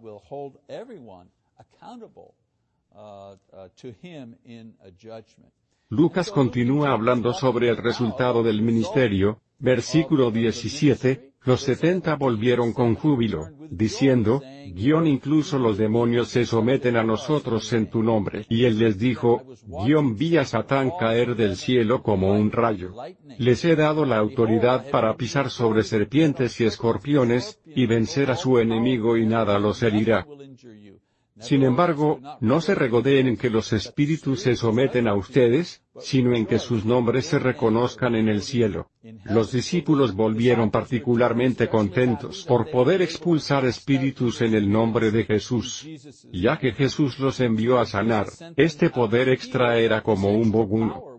Lucas 5.88 6.30
continúa 6.30 6.92
hablando 6.92 7.32
sobre 7.32 7.68
el 7.68 7.78
resultado 7.78 8.42
del 8.42 8.60
ministerio, 8.60 9.40
versículo 9.58 10.30
17, 10.30 11.31
los 11.44 11.62
setenta 11.62 12.14
volvieron 12.16 12.72
con 12.72 12.94
júbilo, 12.94 13.48
diciendo, 13.70 14.42
guion 14.74 15.06
incluso 15.06 15.58
los 15.58 15.76
demonios 15.76 16.28
se 16.28 16.46
someten 16.46 16.96
a 16.96 17.02
nosotros 17.02 17.72
en 17.72 17.90
tu 17.90 18.02
nombre. 18.02 18.46
Y 18.48 18.64
él 18.64 18.78
les 18.78 18.98
dijo, 18.98 19.42
guion 19.66 20.16
vi 20.16 20.36
a 20.36 20.44
Satán 20.44 20.92
caer 20.98 21.34
del 21.34 21.56
cielo 21.56 22.02
como 22.02 22.32
un 22.32 22.50
rayo. 22.50 22.94
Les 23.38 23.64
he 23.64 23.74
dado 23.74 24.04
la 24.04 24.18
autoridad 24.18 24.88
para 24.90 25.16
pisar 25.16 25.50
sobre 25.50 25.82
serpientes 25.82 26.60
y 26.60 26.64
escorpiones, 26.64 27.60
y 27.66 27.86
vencer 27.86 28.30
a 28.30 28.36
su 28.36 28.58
enemigo 28.58 29.16
y 29.16 29.26
nada 29.26 29.58
los 29.58 29.82
herirá. 29.82 30.26
Sin 31.42 31.64
embargo, 31.64 32.20
no 32.40 32.60
se 32.60 32.74
regodeen 32.74 33.26
en 33.26 33.36
que 33.36 33.50
los 33.50 33.72
espíritus 33.72 34.42
se 34.42 34.56
someten 34.56 35.08
a 35.08 35.14
ustedes, 35.14 35.82
sino 35.98 36.34
en 36.34 36.46
que 36.46 36.58
sus 36.58 36.84
nombres 36.84 37.26
se 37.26 37.38
reconozcan 37.38 38.14
en 38.14 38.28
el 38.28 38.42
cielo. 38.42 38.88
Los 39.24 39.52
discípulos 39.52 40.14
volvieron 40.14 40.70
particularmente 40.70 41.68
contentos 41.68 42.44
por 42.46 42.70
poder 42.70 43.02
expulsar 43.02 43.64
espíritus 43.66 44.40
en 44.40 44.54
el 44.54 44.70
nombre 44.70 45.10
de 45.10 45.24
Jesús. 45.24 45.86
Ya 46.32 46.58
que 46.58 46.72
Jesús 46.72 47.18
los 47.18 47.40
envió 47.40 47.78
a 47.80 47.86
sanar, 47.86 48.26
este 48.56 48.90
poder 48.90 49.28
extra 49.28 49.78
era 49.78 50.02
como 50.02 50.30
un 50.30 50.52
boguno. 50.52 51.11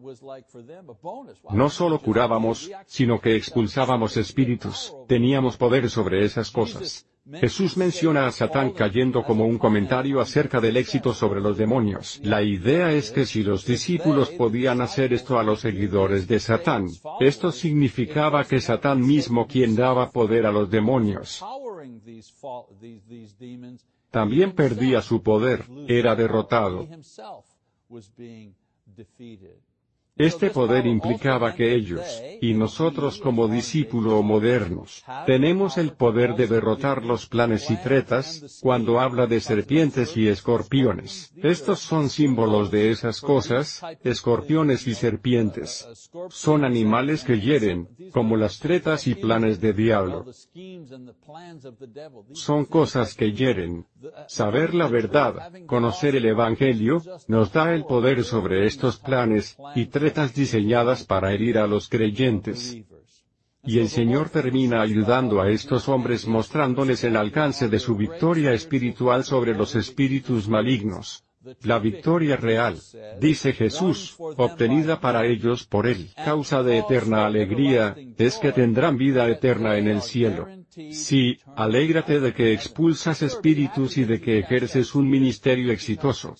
No 1.51 1.69
solo 1.69 1.99
curábamos, 1.99 2.71
sino 2.85 3.19
que 3.19 3.35
expulsábamos 3.35 4.17
espíritus, 4.17 4.93
teníamos 5.07 5.57
poder 5.57 5.89
sobre 5.89 6.25
esas 6.25 6.51
cosas. 6.51 7.07
Jesús 7.31 7.77
menciona 7.77 8.27
a 8.27 8.31
Satán 8.31 8.71
cayendo 8.71 9.23
como 9.23 9.45
un 9.45 9.57
comentario 9.57 10.19
acerca 10.19 10.59
del 10.59 10.75
éxito 10.75 11.13
sobre 11.13 11.39
los 11.39 11.57
demonios. 11.57 12.19
La 12.21 12.43
idea 12.43 12.91
es 12.91 13.11
que 13.11 13.25
si 13.25 13.43
los 13.43 13.65
discípulos 13.65 14.29
podían 14.31 14.81
hacer 14.81 15.13
esto 15.13 15.39
a 15.39 15.43
los 15.43 15.61
seguidores 15.61 16.27
de 16.27 16.41
Satán, 16.41 16.87
esto 17.21 17.53
significaba 17.53 18.43
que 18.43 18.59
Satán 18.59 18.99
mismo 18.99 19.47
quien 19.47 19.73
daba 19.73 20.11
poder 20.11 20.45
a 20.45 20.51
los 20.51 20.69
demonios, 20.69 21.41
también 24.11 24.51
perdía 24.51 25.01
su 25.01 25.23
poder, 25.23 25.65
era 25.87 26.15
derrotado. 26.15 26.87
Este 30.15 30.51
poder 30.51 30.85
implicaba 30.85 31.55
que 31.55 31.73
ellos, 31.73 32.03
y 32.39 32.53
nosotros 32.53 33.19
como 33.19 33.47
discípulos 33.47 34.23
modernos, 34.23 35.03
tenemos 35.25 35.79
el 35.79 35.93
poder 35.93 36.35
de 36.35 36.45
derrotar 36.45 37.03
los 37.03 37.25
planes 37.25 37.71
y 37.71 37.77
tretas, 37.77 38.59
cuando 38.61 38.99
habla 38.99 39.25
de 39.25 39.39
serpientes 39.39 40.15
y 40.15 40.27
escorpiones. 40.27 41.33
Estos 41.37 41.79
son 41.79 42.09
símbolos 42.09 42.69
de 42.69 42.91
esas 42.91 43.21
cosas, 43.21 43.81
escorpiones 44.03 44.85
y 44.85 44.93
serpientes. 44.93 46.09
Son 46.29 46.63
animales 46.63 47.23
que 47.23 47.39
hieren, 47.39 47.89
como 48.11 48.37
las 48.37 48.59
tretas 48.59 49.07
y 49.07 49.15
planes 49.15 49.59
de 49.61 49.73
diablo. 49.73 50.25
Son 52.33 52.65
cosas 52.65 53.15
que 53.15 53.31
hieren. 53.31 53.87
Saber 54.27 54.75
la 54.75 54.87
verdad, 54.87 55.51
conocer 55.65 56.15
el 56.15 56.25
Evangelio, 56.25 57.01
nos 57.27 57.51
da 57.51 57.73
el 57.73 57.85
poder 57.85 58.23
sobre 58.23 58.67
estos 58.67 58.99
planes, 58.99 59.57
y 59.75 59.87
diseñadas 60.33 61.03
para 61.05 61.33
herir 61.33 61.57
a 61.57 61.67
los 61.67 61.89
creyentes. 61.89 62.77
Y 63.65 63.79
el 63.79 63.87
Señor 63.87 64.29
termina 64.29 64.81
ayudando 64.81 65.41
a 65.41 65.49
estos 65.49 65.87
hombres 65.87 66.27
mostrándoles 66.27 67.03
el 67.05 67.15
alcance 67.15 67.69
de 67.69 67.79
su 67.79 67.95
victoria 67.95 68.51
espiritual 68.51 69.23
sobre 69.23 69.55
los 69.55 69.75
espíritus 69.75 70.49
malignos. 70.49 71.23
La 71.61 71.79
victoria 71.79 72.37
real, 72.37 72.77
dice 73.19 73.51
Jesús, 73.51 74.15
obtenida 74.17 75.01
para 75.01 75.25
ellos 75.25 75.65
por 75.65 75.87
Él, 75.87 76.09
causa 76.15 76.63
de 76.63 76.79
eterna 76.79 77.25
alegría, 77.25 77.95
es 78.17 78.37
que 78.37 78.53
tendrán 78.53 78.97
vida 78.97 79.29
eterna 79.29 79.77
en 79.77 79.87
el 79.87 80.01
cielo. 80.01 80.47
Sí, 80.91 81.37
alégrate 81.55 82.19
de 82.21 82.33
que 82.33 82.53
expulsas 82.53 83.21
espíritus 83.21 83.97
y 83.97 84.05
de 84.05 84.21
que 84.21 84.39
ejerces 84.39 84.95
un 84.95 85.09
ministerio 85.09 85.71
exitoso 85.71 86.35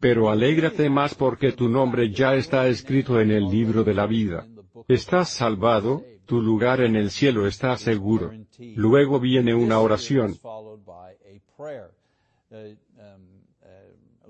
pero 0.00 0.30
alégrate 0.30 0.88
más 0.88 1.14
porque 1.14 1.52
tu 1.52 1.68
nombre 1.68 2.10
ya 2.10 2.34
está 2.34 2.66
escrito 2.66 3.20
en 3.20 3.30
el 3.30 3.44
libro 3.44 3.84
de 3.84 3.94
la 3.94 4.06
vida. 4.06 4.46
Estás 4.88 5.28
salvado, 5.28 6.02
tu 6.26 6.40
lugar 6.40 6.80
en 6.80 6.96
el 6.96 7.10
cielo 7.10 7.46
está 7.46 7.76
seguro. 7.76 8.32
Luego 8.58 9.20
viene 9.20 9.54
una 9.54 9.78
oración. 9.78 10.36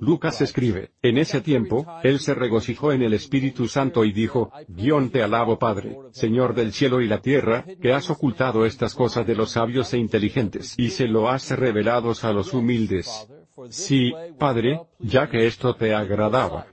Lucas 0.01 0.41
escribe, 0.41 0.93
en 1.03 1.19
ese 1.19 1.43
tiempo, 1.43 1.87
él 2.03 2.21
se 2.21 2.35
regocijó 2.35 2.91
en 2.93 3.03
el 3.03 3.13
Espíritu 3.13 3.69
Santo 3.69 4.07
y 4.07 4.13
dijo, 4.13 4.51
Guión 4.67 5.11
te 5.11 5.23
alabo 5.23 5.59
Padre, 5.59 5.95
Señor 6.13 6.55
del 6.55 6.73
cielo 6.73 7.03
y 7.03 7.07
la 7.07 7.21
tierra, 7.21 7.67
que 7.83 7.93
has 7.93 8.09
ocultado 8.09 8.65
estas 8.65 8.95
cosas 8.95 9.27
de 9.27 9.35
los 9.35 9.51
sabios 9.51 9.93
e 9.93 9.99
inteligentes 9.99 10.75
y 10.79 10.89
se 10.89 11.07
lo 11.07 11.29
has 11.29 11.51
revelado 11.51 12.13
a 12.23 12.33
los 12.33 12.55
humildes. 12.55 13.29
Sí, 13.69 14.13
Padre, 14.39 14.81
ya 14.99 15.29
que 15.29 15.47
esto 15.47 15.75
te 15.75 15.95
agradaba. 15.95 16.67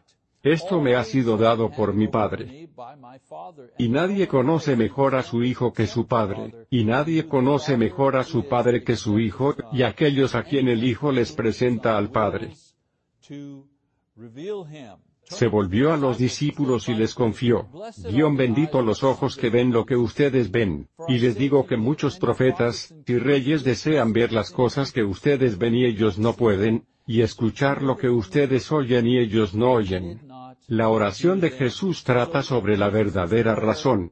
Esto 0.44 0.80
me 0.80 0.96
ha 0.96 1.04
sido 1.04 1.36
dado 1.36 1.70
por 1.72 1.94
mi 1.94 2.08
Padre. 2.08 2.70
Y 3.78 3.90
nadie 3.90 4.28
conoce 4.28 4.76
mejor 4.76 5.16
a 5.16 5.24
su 5.24 5.44
Hijo 5.44 5.74
que 5.74 5.88
su 5.88 6.08
Padre, 6.08 6.68
y 6.70 6.86
nadie 6.86 7.28
conoce 7.28 7.76
mejor 7.76 8.16
a 8.16 8.24
su 8.24 8.48
Padre 8.48 8.84
que 8.84 8.96
su 8.96 9.20
Hijo, 9.20 9.56
y 9.74 9.84
aquellos 9.84 10.36
a 10.36 10.44
quien 10.44 10.68
el 10.68 10.84
Hijo 10.84 11.12
les 11.12 11.32
presenta 11.34 11.98
al 11.98 12.12
Padre. 12.12 12.52
Se 15.30 15.48
volvió 15.48 15.94
a 15.94 15.98
los 15.98 16.18
discípulos 16.18 16.88
y 16.88 16.94
les 16.94 17.14
confió, 17.14 17.68
guion 18.10 18.38
bendito 18.38 18.82
los 18.82 19.04
ojos 19.04 19.36
que 19.36 19.50
ven 19.50 19.72
lo 19.72 19.86
que 19.86 19.98
ustedes 19.98 20.50
ven, 20.52 20.88
y 21.08 21.20
les 21.20 21.38
digo 21.38 21.68
que 21.68 21.76
muchos 21.76 22.18
profetas 22.18 22.96
y 23.06 23.18
reyes 23.18 23.64
desean 23.64 24.14
ver 24.14 24.32
las 24.32 24.52
cosas 24.52 24.92
que 24.92 25.04
ustedes 25.04 25.58
ven 25.58 25.76
y 25.76 25.86
ellos 25.86 26.18
no 26.18 26.34
pueden, 26.34 26.86
y 27.06 27.22
escuchar 27.22 27.84
lo 27.84 27.98
que 27.98 28.10
ustedes 28.10 28.72
oyen 28.72 29.06
y 29.06 29.18
ellos 29.18 29.54
no 29.54 29.74
oyen. 29.74 30.22
La 30.68 30.90
oración 30.90 31.40
de 31.40 31.52
Jesús 31.52 32.04
trata 32.04 32.42
sobre 32.42 32.78
la 32.78 32.90
verdadera 32.90 33.54
razón 33.56 34.12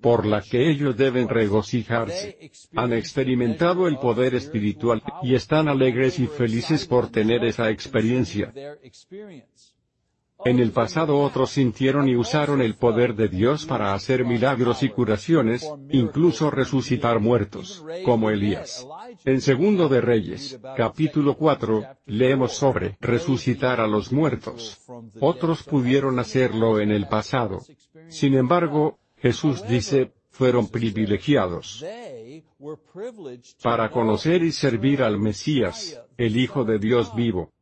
por 0.00 0.26
la 0.26 0.40
que 0.42 0.70
ellos 0.70 0.96
deben 0.96 1.28
regocijarse. 1.28 2.50
Han 2.74 2.92
experimentado 2.92 3.86
el 3.86 3.98
poder 3.98 4.34
espiritual, 4.34 5.02
y 5.22 5.34
están 5.34 5.68
alegres 5.68 6.18
y 6.18 6.26
felices 6.26 6.86
por 6.86 7.10
tener 7.10 7.44
esa 7.44 7.70
experiencia. 7.70 8.52
En 10.44 10.58
el 10.58 10.70
pasado 10.70 11.18
otros 11.18 11.50
sintieron 11.50 12.08
y 12.08 12.16
usaron 12.16 12.62
el 12.62 12.74
poder 12.74 13.14
de 13.14 13.28
Dios 13.28 13.66
para 13.66 13.92
hacer 13.92 14.24
milagros 14.24 14.82
y 14.82 14.88
curaciones, 14.88 15.70
incluso 15.90 16.50
resucitar 16.50 17.20
muertos, 17.20 17.84
como 18.06 18.30
Elías. 18.30 18.86
En 19.26 19.42
Segundo 19.42 19.88
de 19.88 20.00
Reyes, 20.00 20.58
capítulo 20.76 21.34
4, 21.34 21.84
leemos 22.06 22.52
sobre 22.52 22.96
resucitar 23.00 23.80
a 23.80 23.86
los 23.86 24.12
muertos. 24.12 24.80
Otros 25.20 25.62
pudieron 25.62 26.18
hacerlo 26.18 26.80
en 26.80 26.90
el 26.90 27.06
pasado. 27.06 27.60
Sin 28.08 28.34
embargo, 28.34 28.98
Jesús 29.20 29.66
dice, 29.66 30.12
fueron 30.30 30.68
privilegiados 30.68 31.84
para 33.62 33.90
conocer 33.90 34.42
y 34.42 34.52
servir 34.52 35.02
al 35.02 35.18
Mesías, 35.18 36.00
el 36.16 36.36
Hijo 36.36 36.64
de 36.64 36.78
Dios 36.78 37.14
vivo. 37.14 37.52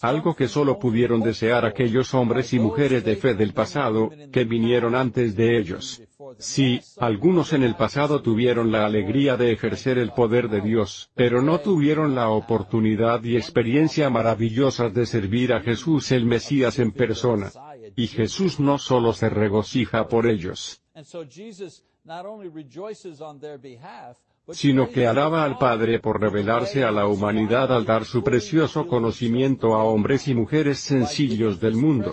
Algo 0.00 0.34
que 0.34 0.48
solo 0.48 0.78
pudieron 0.78 1.20
desear 1.20 1.64
aquellos 1.64 2.12
hombres 2.14 2.52
y 2.52 2.58
mujeres 2.58 3.04
de 3.04 3.16
fe 3.16 3.34
del 3.34 3.52
pasado, 3.52 4.10
que 4.32 4.44
vinieron 4.44 4.94
antes 4.94 5.36
de 5.36 5.58
ellos. 5.58 6.02
Sí, 6.38 6.80
algunos 6.98 7.52
en 7.52 7.62
el 7.62 7.74
pasado 7.74 8.22
tuvieron 8.22 8.72
la 8.72 8.84
alegría 8.86 9.36
de 9.36 9.52
ejercer 9.52 9.98
el 9.98 10.12
poder 10.12 10.48
de 10.48 10.60
Dios, 10.60 11.10
pero 11.14 11.42
no 11.42 11.60
tuvieron 11.60 12.14
la 12.14 12.28
oportunidad 12.28 13.22
y 13.24 13.36
experiencia 13.36 14.10
maravillosas 14.10 14.92
de 14.94 15.06
servir 15.06 15.52
a 15.52 15.60
Jesús 15.60 16.12
el 16.12 16.24
Mesías 16.24 16.78
en 16.78 16.92
persona. 16.92 17.50
Y 17.96 18.06
Jesús 18.06 18.58
no 18.60 18.78
solo 18.78 19.12
se 19.12 19.28
regocija 19.28 20.08
por 20.08 20.26
ellos, 20.26 20.82
sino 24.50 24.90
que 24.90 25.06
alaba 25.06 25.44
al 25.44 25.56
Padre 25.56 26.00
por 26.00 26.20
revelarse 26.20 26.84
a 26.84 26.90
la 26.90 27.06
humanidad 27.06 27.72
al 27.72 27.84
dar 27.84 28.04
su 28.04 28.22
precioso 28.24 28.86
conocimiento 28.86 29.74
a 29.74 29.84
hombres 29.84 30.26
y 30.26 30.34
mujeres 30.34 30.80
sencillos 30.80 31.60
del 31.60 31.76
mundo. 31.76 32.12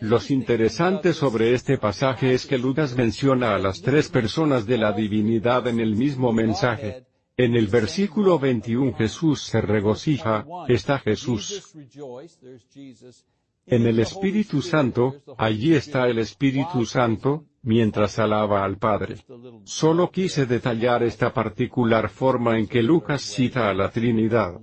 Los 0.00 0.30
interesantes 0.30 1.16
sobre 1.16 1.54
este 1.54 1.78
pasaje 1.78 2.34
es 2.34 2.46
que 2.46 2.58
Lucas 2.58 2.96
menciona 2.96 3.54
a 3.54 3.58
las 3.58 3.80
tres 3.80 4.08
personas 4.08 4.66
de 4.66 4.78
la 4.78 4.92
divinidad 4.92 5.66
en 5.68 5.80
el 5.80 5.94
mismo 5.94 6.32
mensaje. 6.32 7.06
En 7.36 7.54
el 7.54 7.68
versículo 7.68 8.38
21 8.38 8.94
Jesús 8.94 9.42
se 9.42 9.60
regocija, 9.60 10.46
está 10.68 10.98
Jesús. 10.98 11.74
En 13.66 13.86
el 13.86 13.98
Espíritu 13.98 14.62
Santo, 14.62 15.22
allí 15.36 15.74
está 15.74 16.08
el 16.08 16.18
Espíritu 16.18 16.86
Santo, 16.86 17.44
mientras 17.62 18.18
alaba 18.18 18.64
al 18.64 18.78
Padre. 18.78 19.16
Solo 19.64 20.10
quise 20.10 20.46
detallar 20.46 21.02
esta 21.02 21.32
particular 21.32 22.08
forma 22.08 22.58
en 22.58 22.68
que 22.68 22.82
Lucas 22.82 23.22
cita 23.22 23.68
a 23.68 23.74
la 23.74 23.90
Trinidad. 23.90 24.60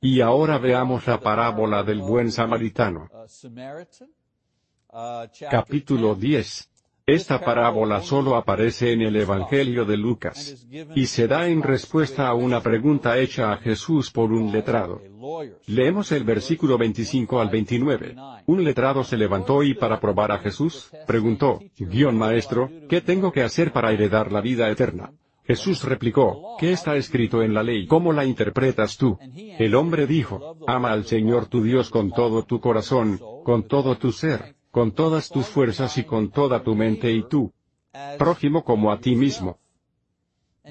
Y 0.00 0.20
ahora 0.20 0.58
veamos 0.58 1.06
la 1.06 1.20
parábola 1.20 1.82
del 1.82 2.00
buen 2.00 2.32
samaritano. 2.32 3.08
Capítulo 5.50 6.14
10. 6.14 6.70
Esta 7.06 7.40
parábola 7.40 8.02
solo 8.02 8.34
aparece 8.34 8.92
en 8.92 9.02
el 9.02 9.14
Evangelio 9.14 9.84
de 9.84 9.96
Lucas, 9.96 10.66
y 10.96 11.06
se 11.06 11.28
da 11.28 11.46
en 11.46 11.62
respuesta 11.62 12.26
a 12.26 12.34
una 12.34 12.60
pregunta 12.60 13.16
hecha 13.16 13.52
a 13.52 13.58
Jesús 13.58 14.10
por 14.10 14.32
un 14.32 14.50
letrado. 14.50 15.00
Leemos 15.66 16.10
el 16.10 16.24
versículo 16.24 16.76
25 16.76 17.40
al 17.40 17.48
29. 17.48 18.16
Un 18.46 18.64
letrado 18.64 19.04
se 19.04 19.16
levantó 19.16 19.62
y 19.62 19.74
para 19.74 20.00
probar 20.00 20.32
a 20.32 20.38
Jesús, 20.38 20.90
preguntó, 21.06 21.60
guion 21.78 22.18
maestro, 22.18 22.68
¿qué 22.88 23.00
tengo 23.00 23.30
que 23.30 23.44
hacer 23.44 23.72
para 23.72 23.92
heredar 23.92 24.32
la 24.32 24.40
vida 24.40 24.68
eterna? 24.68 25.12
Jesús 25.46 25.84
replicó, 25.84 26.56
¿qué 26.58 26.72
está 26.72 26.96
escrito 26.96 27.42
en 27.42 27.54
la 27.54 27.62
ley? 27.62 27.86
¿Cómo 27.86 28.12
la 28.12 28.24
interpretas 28.24 28.96
tú? 28.96 29.18
El 29.58 29.76
hombre 29.76 30.06
dijo, 30.06 30.56
ama 30.66 30.90
al 30.90 31.04
Señor 31.04 31.46
tu 31.46 31.62
Dios 31.62 31.90
con 31.90 32.10
todo 32.10 32.44
tu 32.44 32.60
corazón, 32.60 33.20
con 33.44 33.68
todo 33.68 33.96
tu 33.96 34.10
ser, 34.10 34.56
con 34.72 34.92
todas 34.92 35.28
tus 35.28 35.46
fuerzas 35.46 35.96
y 35.98 36.04
con 36.04 36.30
toda 36.30 36.62
tu 36.62 36.74
mente 36.74 37.12
y 37.12 37.22
tú, 37.28 37.52
prójimo 38.18 38.64
como 38.64 38.90
a 38.90 38.98
ti 38.98 39.14
mismo. 39.14 39.58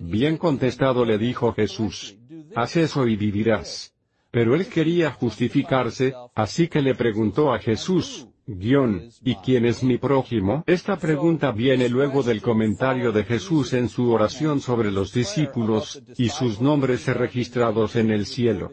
Bien 0.01 0.37
contestado 0.37 1.05
le 1.05 1.17
dijo 1.17 1.53
Jesús, 1.53 2.17
haz 2.53 2.75
eso 2.75 3.07
y 3.07 3.15
vivirás. 3.15 3.93
Pero 4.29 4.53
él 4.53 4.67
quería 4.67 5.11
justificarse, 5.11 6.13
así 6.35 6.67
que 6.67 6.81
le 6.81 6.95
preguntó 6.95 7.53
a 7.53 7.59
Jesús, 7.59 8.27
guion, 8.47 9.09
¿y 9.23 9.35
quién 9.35 9.65
es 9.65 9.83
mi 9.83 9.97
prójimo? 9.97 10.63
Esta 10.67 10.97
pregunta 10.97 11.51
viene 11.51 11.89
luego 11.89 12.23
del 12.23 12.41
comentario 12.41 13.11
de 13.11 13.23
Jesús 13.23 13.73
en 13.73 13.89
su 13.89 14.11
oración 14.11 14.59
sobre 14.59 14.91
los 14.91 15.13
discípulos, 15.13 16.01
y 16.17 16.29
sus 16.29 16.61
nombres 16.61 17.05
registrados 17.07 17.95
en 17.95 18.11
el 18.11 18.25
cielo. 18.25 18.71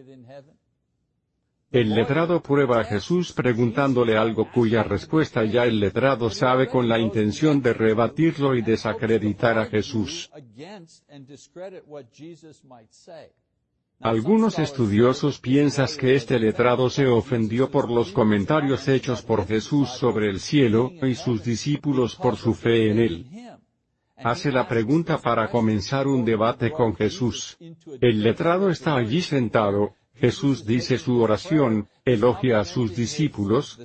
El 1.70 1.94
letrado 1.94 2.42
prueba 2.42 2.80
a 2.80 2.84
Jesús 2.84 3.32
preguntándole 3.32 4.18
algo 4.18 4.50
cuya 4.52 4.82
respuesta 4.82 5.42
ya 5.46 5.64
el 5.64 5.80
letrado 5.80 6.28
sabe 6.28 6.68
con 6.68 6.86
la 6.86 6.98
intención 6.98 7.62
de 7.62 7.72
rebatirlo 7.72 8.54
y 8.54 8.60
desacreditar 8.60 9.58
a 9.58 9.64
Jesús. 9.64 10.30
Algunos 14.02 14.58
estudiosos 14.58 15.38
piensan 15.38 15.86
que 15.98 16.16
este 16.16 16.40
letrado 16.40 16.90
se 16.90 17.06
ofendió 17.06 17.70
por 17.70 17.88
los 17.88 18.10
comentarios 18.10 18.88
hechos 18.88 19.22
por 19.22 19.46
Jesús 19.46 19.90
sobre 19.90 20.28
el 20.28 20.40
cielo 20.40 20.90
y 21.02 21.14
sus 21.14 21.44
discípulos 21.44 22.16
por 22.16 22.36
su 22.36 22.54
fe 22.54 22.90
en 22.90 22.98
él. 22.98 23.26
Hace 24.16 24.50
la 24.50 24.66
pregunta 24.66 25.18
para 25.18 25.48
comenzar 25.50 26.08
un 26.08 26.24
debate 26.24 26.72
con 26.72 26.96
Jesús. 26.96 27.56
El 28.00 28.22
letrado 28.22 28.70
está 28.70 28.96
allí 28.96 29.20
sentado, 29.20 29.94
Jesús 30.14 30.66
dice 30.66 30.98
su 30.98 31.20
oración, 31.20 31.88
elogia 32.04 32.60
a 32.60 32.64
sus 32.64 32.96
discípulos, 32.96 33.80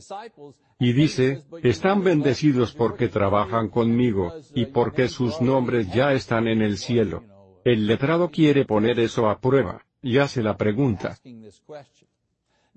y 0.79 0.93
dice, 0.93 1.43
están 1.63 2.03
bendecidos 2.03 2.73
porque 2.73 3.07
trabajan 3.07 3.69
conmigo, 3.69 4.33
y 4.53 4.65
porque 4.65 5.09
sus 5.09 5.41
nombres 5.41 5.91
ya 5.91 6.13
están 6.13 6.47
en 6.47 6.61
el 6.61 6.77
cielo. 6.77 7.23
El 7.63 7.87
letrado 7.87 8.29
quiere 8.29 8.65
poner 8.65 8.99
eso 8.99 9.29
a 9.29 9.39
prueba, 9.39 9.83
y 10.07 10.17
hace 10.19 10.41
la 10.41 10.55
pregunta. 10.55 11.17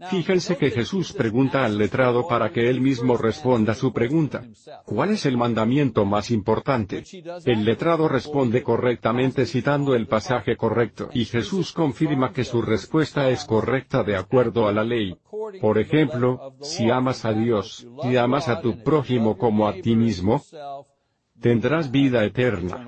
Fíjense 0.09 0.57
que 0.57 0.71
Jesús 0.71 1.13
pregunta 1.13 1.63
al 1.65 1.77
letrado 1.77 2.27
para 2.27 2.51
que 2.51 2.71
él 2.71 2.81
mismo 2.81 3.17
responda 3.19 3.75
su 3.75 3.93
pregunta. 3.93 4.43
¿Cuál 4.85 5.11
es 5.11 5.27
el 5.27 5.37
mandamiento 5.37 6.05
más 6.07 6.31
importante? 6.31 7.05
El 7.45 7.65
letrado 7.65 8.09
responde 8.09 8.63
correctamente 8.63 9.45
citando 9.45 9.95
el 9.95 10.07
pasaje 10.07 10.57
correcto 10.57 11.11
y 11.13 11.27
Jesús 11.27 11.73
confirma 11.73 12.33
que 12.33 12.45
su 12.45 12.63
respuesta 12.63 13.29
es 13.29 13.45
correcta 13.45 14.03
de 14.03 14.17
acuerdo 14.17 14.67
a 14.67 14.73
la 14.73 14.85
ley. 14.85 15.17
Por 15.61 15.79
ejemplo, 15.79 16.55
si 16.63 16.91
amas 16.91 17.25
a 17.25 17.33
Dios, 17.33 17.87
y 18.03 18.17
amas 18.17 18.49
a 18.49 18.61
tu 18.61 18.83
prójimo 18.83 19.37
como 19.37 19.69
a 19.69 19.75
ti 19.75 19.95
mismo, 19.95 20.43
tendrás 21.41 21.91
vida 21.91 22.25
eterna. 22.25 22.87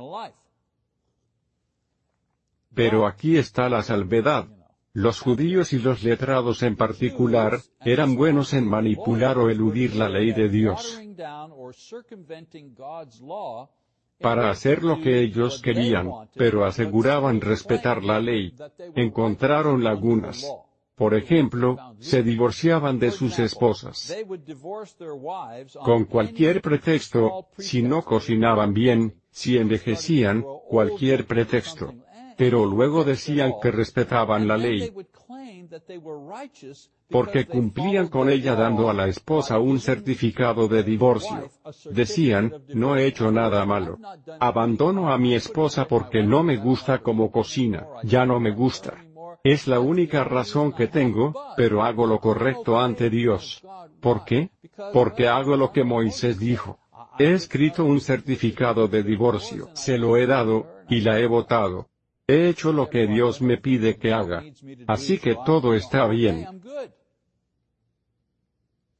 Pero 2.75 3.07
aquí 3.07 3.37
está 3.37 3.69
la 3.69 3.83
salvedad. 3.83 4.47
Los 4.95 5.21
judíos 5.21 5.73
y 5.73 5.79
los 5.79 6.03
letrados 6.03 6.63
en 6.63 6.77
particular, 6.77 7.61
eran 7.81 8.15
buenos 8.15 8.53
en 8.53 8.69
manipular 8.69 9.39
o 9.39 9.49
eludir 9.49 9.97
la 9.97 10.09
ley 10.09 10.33
de 10.33 10.51
Dios 10.51 11.01
para 14.21 14.51
hacer 14.51 14.85
lo 14.85 15.01
que 15.01 15.21
ellos 15.21 15.61
querían, 15.61 16.11
pero 16.35 16.65
aseguraban 16.65 17.41
respetar 17.41 18.05
la 18.05 18.21
ley. 18.21 18.55
Encontraron 18.95 19.83
lagunas. 19.83 20.47
Por 20.95 21.15
ejemplo, 21.15 21.77
se 21.99 22.23
divorciaban 22.23 22.99
de 22.99 23.11
sus 23.11 23.39
esposas. 23.39 24.15
Con 25.85 26.05
cualquier 26.05 26.61
pretexto, 26.61 27.49
si 27.59 27.83
no 27.83 28.03
cocinaban 28.03 28.73
bien, 28.73 29.15
si 29.31 29.57
envejecían, 29.57 30.45
cualquier 30.69 31.27
pretexto 31.27 31.95
pero 32.37 32.65
luego 32.67 33.05
decían 33.05 33.55
que 33.61 33.71
respetaban 33.71 34.47
la 34.47 34.57
ley, 34.57 34.93
porque 37.11 37.47
cumplían 37.47 38.09
con 38.09 38.31
ella 38.31 38.55
dando 38.55 38.89
a 38.89 38.95
la 38.95 39.07
esposa 39.07 39.59
un 39.59 39.81
certificado 39.81 40.69
de 40.69 40.83
divorcio. 40.83 41.51
Decían, 41.91 42.53
no 42.69 42.97
he 42.97 43.07
hecho 43.07 43.31
nada 43.31 43.65
malo. 43.65 43.99
Abandono 44.41 45.13
a 45.13 45.19
mi 45.19 45.35
esposa 45.35 45.87
porque 45.87 46.23
no 46.23 46.43
me 46.43 46.57
gusta 46.57 46.99
como 46.99 47.31
cocina, 47.31 47.87
ya 48.03 48.25
no 48.25 48.41
me 48.41 48.51
gusta. 48.53 48.97
Es 49.45 49.67
la 49.67 49.81
única 49.81 50.23
razón 50.23 50.73
que 50.73 50.87
tengo, 50.87 51.35
pero 51.57 51.83
hago 51.83 52.07
lo 52.07 52.21
correcto 52.21 52.79
ante 52.79 53.11
Dios. 53.11 53.67
¿Por 54.01 54.25
qué? 54.25 54.51
Porque 54.93 55.27
hago 55.27 55.57
lo 55.57 55.73
que 55.73 55.83
Moisés 55.83 56.39
dijo. 56.39 56.79
He 57.19 57.33
escrito 57.33 57.85
un 57.85 58.01
certificado 58.01 58.89
de 58.89 59.03
divorcio. 59.03 59.69
Se 59.75 59.99
lo 59.99 60.17
he 60.17 60.27
dado, 60.27 60.67
y 60.89 61.01
la 61.01 61.19
he 61.19 61.27
votado. 61.27 61.89
He 62.33 62.49
hecho 62.49 62.73
lo 62.73 62.89
que 62.89 63.07
Dios 63.07 63.43
me 63.43 63.59
pide 63.59 63.99
que 63.99 64.11
haga. 64.11 64.43
Así 64.87 65.19
que 65.19 65.37
todo 65.45 65.75
está 65.75 66.07
bien. 66.07 66.47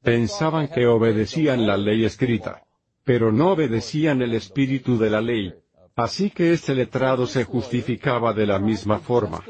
Pensaban 0.03 0.67
que 0.67 0.85
obedecían 0.85 1.65
la 1.65 1.75
ley 1.75 2.05
escrita. 2.05 2.63
Pero 3.03 3.31
no 3.31 3.53
obedecían 3.53 4.21
el 4.21 4.35
espíritu 4.35 4.99
de 4.99 5.09
la 5.09 5.19
ley. 5.19 5.51
Así 5.95 6.29
que 6.29 6.53
este 6.53 6.75
letrado 6.75 7.25
se 7.25 7.43
justificaba 7.43 8.33
de 8.33 8.45
la 8.45 8.59
misma 8.59 8.99
forma. 8.99 9.43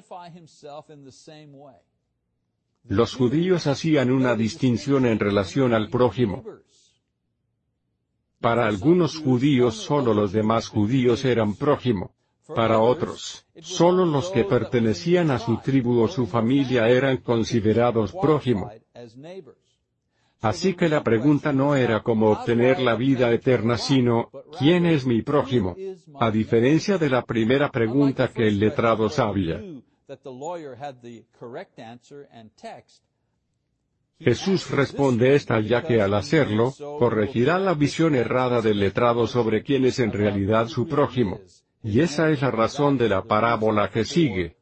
Los 2.85 3.15
judíos 3.15 3.67
hacían 3.67 4.11
una 4.11 4.33
distinción 4.35 5.05
en 5.05 5.19
relación 5.19 5.73
al 5.73 5.89
prójimo. 5.89 6.45
Para 8.39 8.65
algunos 8.65 9.17
judíos 9.17 9.75
solo 9.75 10.13
los 10.13 10.31
demás 10.31 10.69
judíos 10.69 11.25
eran 11.25 11.55
prójimo. 11.55 12.15
Para 12.47 12.79
otros, 12.79 13.45
solo 13.61 14.05
los 14.05 14.29
que 14.29 14.43
pertenecían 14.43 15.31
a 15.31 15.39
su 15.39 15.57
tribu 15.57 16.01
o 16.01 16.07
su 16.07 16.27
familia 16.27 16.89
eran 16.89 17.17
considerados 17.17 18.11
prójimo. 18.11 18.69
Así 20.41 20.73
que 20.73 20.89
la 20.89 21.03
pregunta 21.03 21.53
no 21.53 21.73
era 21.73 22.03
cómo 22.03 22.29
obtener 22.29 22.79
la 22.79 22.95
vida 22.95 23.31
eterna 23.31 23.77
sino, 23.77 24.29
¿quién 24.59 24.85
es 24.85 25.05
mi 25.05 25.21
prójimo? 25.21 25.73
A 26.19 26.31
diferencia 26.31 26.97
de 26.97 27.09
la 27.09 27.21
primera 27.21 27.71
pregunta 27.71 28.27
que 28.27 28.49
el 28.49 28.59
letrado 28.59 29.09
sabía. 29.09 29.61
Jesús 34.19 34.69
responde 34.69 35.35
esta 35.35 35.61
ya 35.61 35.81
que 35.81 36.01
al 36.01 36.13
hacerlo, 36.13 36.73
corregirá 36.99 37.57
la 37.57 37.73
visión 37.73 38.13
errada 38.13 38.61
del 38.61 38.79
letrado 38.79 39.27
sobre 39.27 39.63
quién 39.63 39.85
es 39.85 39.99
en 39.99 40.11
realidad 40.11 40.67
su 40.67 40.87
prójimo. 40.87 41.39
Y 41.83 41.99
esa 41.99 42.29
es 42.29 42.41
la 42.41 42.51
razón 42.51 42.97
de 42.97 43.09
la 43.09 43.23
parábola 43.23 43.89
que 43.89 44.05
sigue. 44.05 44.55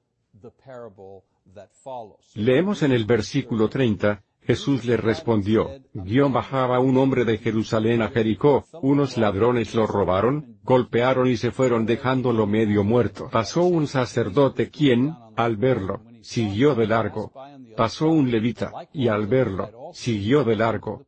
Leemos 2.35 2.81
en 2.83 2.91
el 2.91 3.05
versículo 3.05 3.69
30, 3.69 4.23
Jesús 4.41 4.85
le 4.85 4.97
respondió, 4.97 5.69
guion 5.93 6.33
bajaba 6.33 6.79
un 6.79 6.97
hombre 6.97 7.25
de 7.25 7.37
Jerusalén 7.37 8.01
a 8.01 8.09
Jericó, 8.09 8.65
unos 8.81 9.17
ladrones 9.17 9.75
lo 9.75 9.85
robaron, 9.85 10.57
golpearon 10.63 11.27
y 11.27 11.37
se 11.37 11.51
fueron 11.51 11.85
dejándolo 11.85 12.47
medio 12.47 12.83
muerto. 12.83 13.29
Pasó 13.31 13.63
un 13.65 13.85
sacerdote 13.85 14.71
quien, 14.71 15.15
al 15.35 15.57
verlo, 15.57 16.01
siguió 16.21 16.73
de 16.73 16.87
largo. 16.87 17.31
Pasó 17.77 18.09
un 18.09 18.31
levita, 18.31 18.71
y 18.93 19.07
al 19.09 19.27
verlo, 19.27 19.91
siguió 19.93 20.43
de 20.43 20.55
largo. 20.55 21.05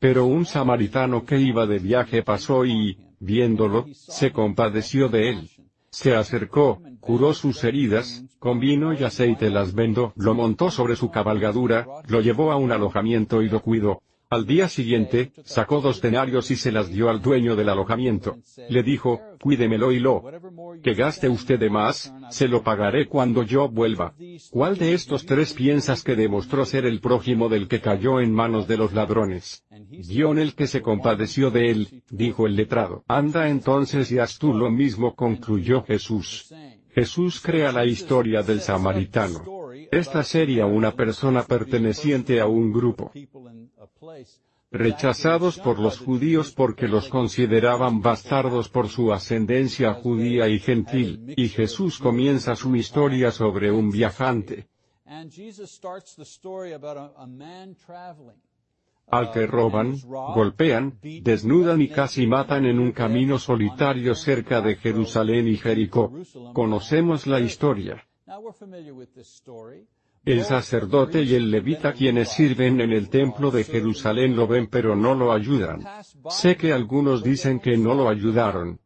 Pero 0.00 0.24
un 0.24 0.46
samaritano 0.46 1.26
que 1.26 1.38
iba 1.38 1.66
de 1.66 1.78
viaje 1.78 2.22
pasó 2.22 2.64
y, 2.64 2.96
viéndolo, 3.20 3.86
se 3.92 4.32
compadeció 4.32 5.10
de 5.10 5.28
él. 5.28 5.50
Se 5.90 6.16
acercó, 6.16 6.82
curó 7.00 7.34
sus 7.34 7.62
heridas, 7.64 8.24
con 8.38 8.60
vino 8.60 8.94
y 8.94 9.04
aceite 9.04 9.50
las 9.50 9.74
vendó, 9.74 10.14
lo 10.16 10.34
montó 10.34 10.70
sobre 10.70 10.96
su 10.96 11.10
cabalgadura, 11.10 11.86
lo 12.08 12.22
llevó 12.22 12.50
a 12.50 12.56
un 12.56 12.72
alojamiento 12.72 13.42
y 13.42 13.50
lo 13.50 13.60
cuidó. 13.60 14.02
Al 14.32 14.46
día 14.46 14.68
siguiente, 14.68 15.32
sacó 15.42 15.80
dos 15.80 16.00
denarios 16.00 16.52
y 16.52 16.56
se 16.56 16.70
las 16.70 16.88
dio 16.88 17.10
al 17.10 17.20
dueño 17.20 17.56
del 17.56 17.68
alojamiento. 17.68 18.36
Le 18.68 18.84
dijo, 18.84 19.20
cuídemelo 19.40 19.90
y 19.90 19.98
lo 19.98 20.22
que 20.84 20.94
gaste 20.94 21.28
usted 21.28 21.58
de 21.58 21.68
más, 21.68 22.14
se 22.30 22.46
lo 22.46 22.62
pagaré 22.62 23.08
cuando 23.08 23.42
yo 23.42 23.68
vuelva. 23.68 24.14
¿Cuál 24.52 24.78
de 24.78 24.94
estos 24.94 25.26
tres 25.26 25.52
piensas 25.52 26.04
que 26.04 26.14
demostró 26.14 26.64
ser 26.64 26.86
el 26.86 27.00
prójimo 27.00 27.48
del 27.48 27.66
que 27.66 27.80
cayó 27.80 28.20
en 28.20 28.32
manos 28.32 28.68
de 28.68 28.76
los 28.76 28.92
ladrones? 28.92 29.64
Guión 29.90 30.38
el 30.38 30.54
que 30.54 30.68
se 30.68 30.80
compadeció 30.80 31.50
de 31.50 31.72
él, 31.72 32.04
dijo 32.08 32.46
el 32.46 32.54
letrado. 32.54 33.02
Anda 33.08 33.48
entonces 33.48 34.12
y 34.12 34.20
haz 34.20 34.38
tú 34.38 34.54
lo 34.54 34.70
mismo 34.70 35.16
concluyó 35.16 35.82
Jesús. 35.82 36.54
Jesús 36.94 37.40
crea 37.40 37.72
la 37.72 37.84
historia 37.84 38.42
del 38.42 38.60
samaritano. 38.60 39.59
Esta 39.90 40.22
sería 40.22 40.66
una 40.66 40.92
persona 40.92 41.42
perteneciente 41.42 42.40
a 42.40 42.46
un 42.46 42.72
grupo 42.72 43.12
rechazados 44.72 45.58
por 45.58 45.80
los 45.80 45.98
judíos 45.98 46.52
porque 46.52 46.86
los 46.86 47.08
consideraban 47.08 48.00
bastardos 48.00 48.68
por 48.68 48.88
su 48.88 49.12
ascendencia 49.12 49.94
judía 49.94 50.48
y 50.48 50.60
gentil, 50.60 51.34
y 51.36 51.48
Jesús 51.48 51.98
comienza 51.98 52.54
su 52.54 52.76
historia 52.76 53.32
sobre 53.32 53.72
un 53.72 53.90
viajante 53.90 54.68
al 59.10 59.32
que 59.32 59.44
roban, 59.44 59.96
golpean, 60.34 61.00
desnudan 61.02 61.82
y 61.82 61.88
casi 61.88 62.28
matan 62.28 62.64
en 62.64 62.78
un 62.78 62.92
camino 62.92 63.40
solitario 63.40 64.14
cerca 64.14 64.60
de 64.60 64.76
Jerusalén 64.76 65.48
y 65.48 65.56
Jericó. 65.56 66.12
Conocemos 66.52 67.26
la 67.26 67.40
historia. 67.40 68.06
El 70.24 70.44
sacerdote 70.44 71.22
y 71.22 71.34
el 71.34 71.50
levita 71.50 71.92
quienes 71.92 72.28
sirven 72.28 72.80
en 72.80 72.92
el 72.92 73.08
templo 73.08 73.50
de 73.50 73.64
Jerusalén 73.64 74.36
lo 74.36 74.46
ven 74.46 74.68
pero 74.68 74.94
no 74.94 75.14
lo 75.14 75.32
ayudan. 75.32 75.82
Sé 76.28 76.56
que 76.56 76.72
algunos 76.72 77.22
dicen 77.22 77.58
que 77.58 77.76
no 77.76 77.94
lo 77.94 78.08
ayudaron. 78.08 78.78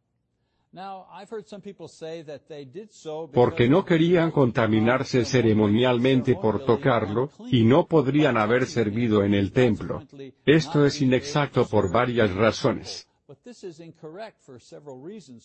Porque 3.33 3.69
no 3.69 3.85
querían 3.85 4.31
contaminarse 4.31 5.23
ceremonialmente 5.23 6.35
por 6.35 6.65
tocarlo, 6.65 7.29
y 7.49 7.63
no 7.63 7.87
podrían 7.87 8.37
haber 8.37 8.65
servido 8.65 9.23
en 9.23 9.33
el 9.33 9.51
templo. 9.51 10.03
Esto 10.45 10.85
es 10.85 11.01
inexacto 11.01 11.65
por 11.67 11.91
varias 11.91 12.33
razones. 12.33 13.07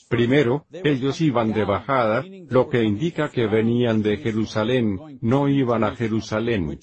Primero, 0.08 0.66
ellos 0.70 1.20
iban 1.20 1.52
de 1.52 1.64
bajada, 1.64 2.24
lo 2.48 2.68
que 2.68 2.82
indica 2.82 3.30
que 3.30 3.46
venían 3.46 4.02
de 4.02 4.18
Jerusalén, 4.18 4.98
no 5.22 5.48
iban 5.48 5.84
a 5.84 5.96
Jerusalén. 5.96 6.78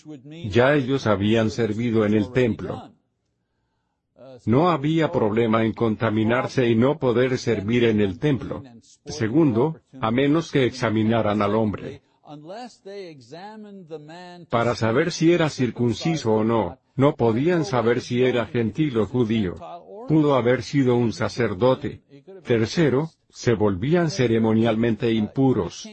Ya 0.50 0.74
ellos 0.74 1.06
habían 1.06 1.52
servido 1.52 2.06
en 2.06 2.16
el 2.16 2.32
templo. 2.32 2.92
No 4.46 4.70
había 4.70 5.12
problema 5.12 5.64
en 5.64 5.74
contaminarse 5.74 6.68
y 6.68 6.76
no 6.76 6.98
poder 6.98 7.38
servir 7.38 7.84
en 7.84 8.02
el 8.02 8.18
templo. 8.18 8.64
Segundo, 9.06 9.80
a 10.02 10.10
menos 10.10 10.52
que 10.52 10.66
examinaran 10.66 11.42
al 11.42 11.56
hombre. 11.56 12.02
Para 14.50 14.76
saber 14.76 15.12
si 15.12 15.32
era 15.32 15.50
circunciso 15.50 16.34
o 16.34 16.44
no, 16.44 16.80
no 16.96 17.16
podían 17.16 17.66
saber 17.66 18.02
si 18.02 18.24
era 18.24 18.48
gentil 18.48 18.98
o 18.98 19.06
judío 19.06 19.56
pudo 20.08 20.36
haber 20.36 20.64
sido 20.64 20.96
un 20.96 21.14
sacerdote. 21.14 22.02
Tercero, 22.44 23.10
se 23.30 23.54
volvían 23.54 24.10
ceremonialmente 24.10 25.12
impuros. 25.12 25.88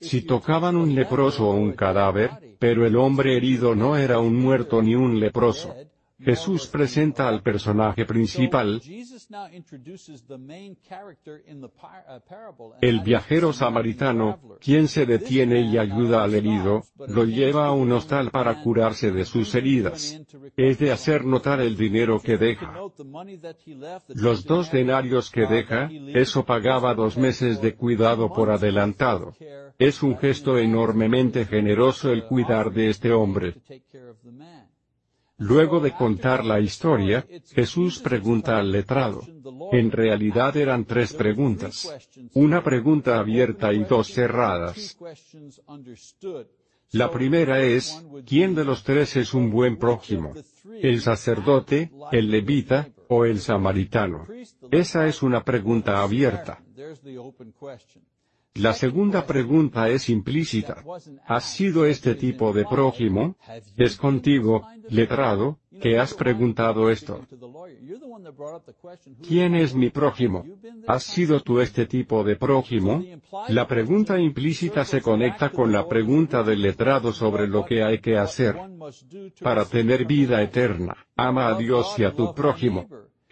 Si 0.00 0.22
tocaban 0.22 0.76
un 0.76 0.94
leproso 0.94 1.48
o 1.48 1.54
un 1.54 1.72
cadáver, 1.72 2.30
pero 2.58 2.86
el 2.86 2.96
hombre 2.96 3.36
herido 3.36 3.74
no 3.74 3.96
era 3.96 4.18
un 4.18 4.36
muerto 4.36 4.82
ni 4.82 4.94
un 4.94 5.18
leproso. 5.18 5.74
Jesús 6.18 6.66
presenta 6.66 7.28
al 7.28 7.42
personaje 7.42 8.06
principal, 8.06 8.80
el 12.80 13.00
viajero 13.00 13.52
samaritano, 13.52 14.40
quien 14.60 14.88
se 14.88 15.04
detiene 15.04 15.60
y 15.60 15.76
ayuda 15.76 16.24
al 16.24 16.34
herido, 16.34 16.84
lo 17.08 17.24
lleva 17.24 17.66
a 17.66 17.72
un 17.72 17.92
hostal 17.92 18.30
para 18.30 18.62
curarse 18.62 19.12
de 19.12 19.26
sus 19.26 19.54
heridas. 19.54 20.18
Es 20.56 20.78
de 20.78 20.90
hacer 20.90 21.24
notar 21.24 21.60
el 21.60 21.76
dinero 21.76 22.18
que 22.20 22.38
deja. 22.38 22.72
Los 24.08 24.44
dos 24.44 24.72
denarios 24.72 25.30
que 25.30 25.46
deja, 25.46 25.90
eso 26.14 26.46
pagaba 26.46 26.94
dos 26.94 27.18
meses 27.18 27.60
de 27.60 27.74
cuidado 27.74 28.32
por 28.32 28.50
adelantado. 28.50 29.34
Es 29.78 30.02
un 30.02 30.16
gesto 30.16 30.56
enormemente 30.56 31.44
generoso 31.44 32.10
el 32.10 32.24
cuidar 32.24 32.72
de 32.72 32.88
este 32.88 33.12
hombre. 33.12 33.54
Luego 35.38 35.80
de 35.80 35.92
contar 35.92 36.44
la 36.44 36.60
historia, 36.60 37.26
Jesús 37.54 37.98
pregunta 37.98 38.58
al 38.58 38.72
letrado. 38.72 39.22
En 39.72 39.90
realidad 39.90 40.56
eran 40.56 40.84
tres 40.84 41.12
preguntas. 41.12 41.88
Una 42.34 42.62
pregunta 42.62 43.18
abierta 43.18 43.72
y 43.72 43.84
dos 43.84 44.08
cerradas. 44.08 44.96
La 46.92 47.10
primera 47.10 47.60
es, 47.60 48.02
¿quién 48.24 48.54
de 48.54 48.64
los 48.64 48.82
tres 48.82 49.16
es 49.16 49.34
un 49.34 49.50
buen 49.50 49.76
prójimo? 49.76 50.32
¿El 50.80 51.00
sacerdote, 51.00 51.90
el 52.12 52.30
levita, 52.30 52.88
o 53.08 53.24
el 53.24 53.40
samaritano? 53.40 54.26
Esa 54.70 55.06
es 55.06 55.22
una 55.22 55.44
pregunta 55.44 56.02
abierta. 56.02 56.62
La 58.58 58.72
segunda 58.72 59.26
pregunta 59.26 59.88
es 59.88 60.08
implícita. 60.08 60.82
¿Has 61.26 61.44
sido 61.44 61.86
este 61.86 62.14
tipo 62.14 62.52
de 62.52 62.64
prójimo? 62.64 63.36
Es 63.76 63.96
contigo, 63.96 64.66
letrado, 64.88 65.58
que 65.80 65.98
has 65.98 66.14
preguntado 66.14 66.90
esto. 66.90 67.26
¿Quién 69.26 69.54
es 69.54 69.74
mi 69.74 69.90
prójimo? 69.90 70.44
¿Has 70.86 71.04
sido 71.04 71.40
tú 71.40 71.60
este 71.60 71.86
tipo 71.86 72.24
de 72.24 72.36
prójimo? 72.36 73.02
La 73.48 73.66
pregunta 73.66 74.18
implícita 74.18 74.84
se 74.84 75.02
conecta 75.02 75.50
con 75.50 75.72
la 75.72 75.86
pregunta 75.86 76.42
del 76.42 76.62
letrado 76.62 77.12
sobre 77.12 77.46
lo 77.46 77.64
que 77.64 77.82
hay 77.82 77.98
que 77.98 78.16
hacer 78.16 78.56
para 79.40 79.64
tener 79.64 80.06
vida 80.06 80.42
eterna. 80.42 80.96
Ama 81.16 81.48
a 81.48 81.54
Dios 81.58 81.94
y 81.98 82.04
a 82.04 82.12
tu 82.12 82.34
prójimo. 82.34 82.86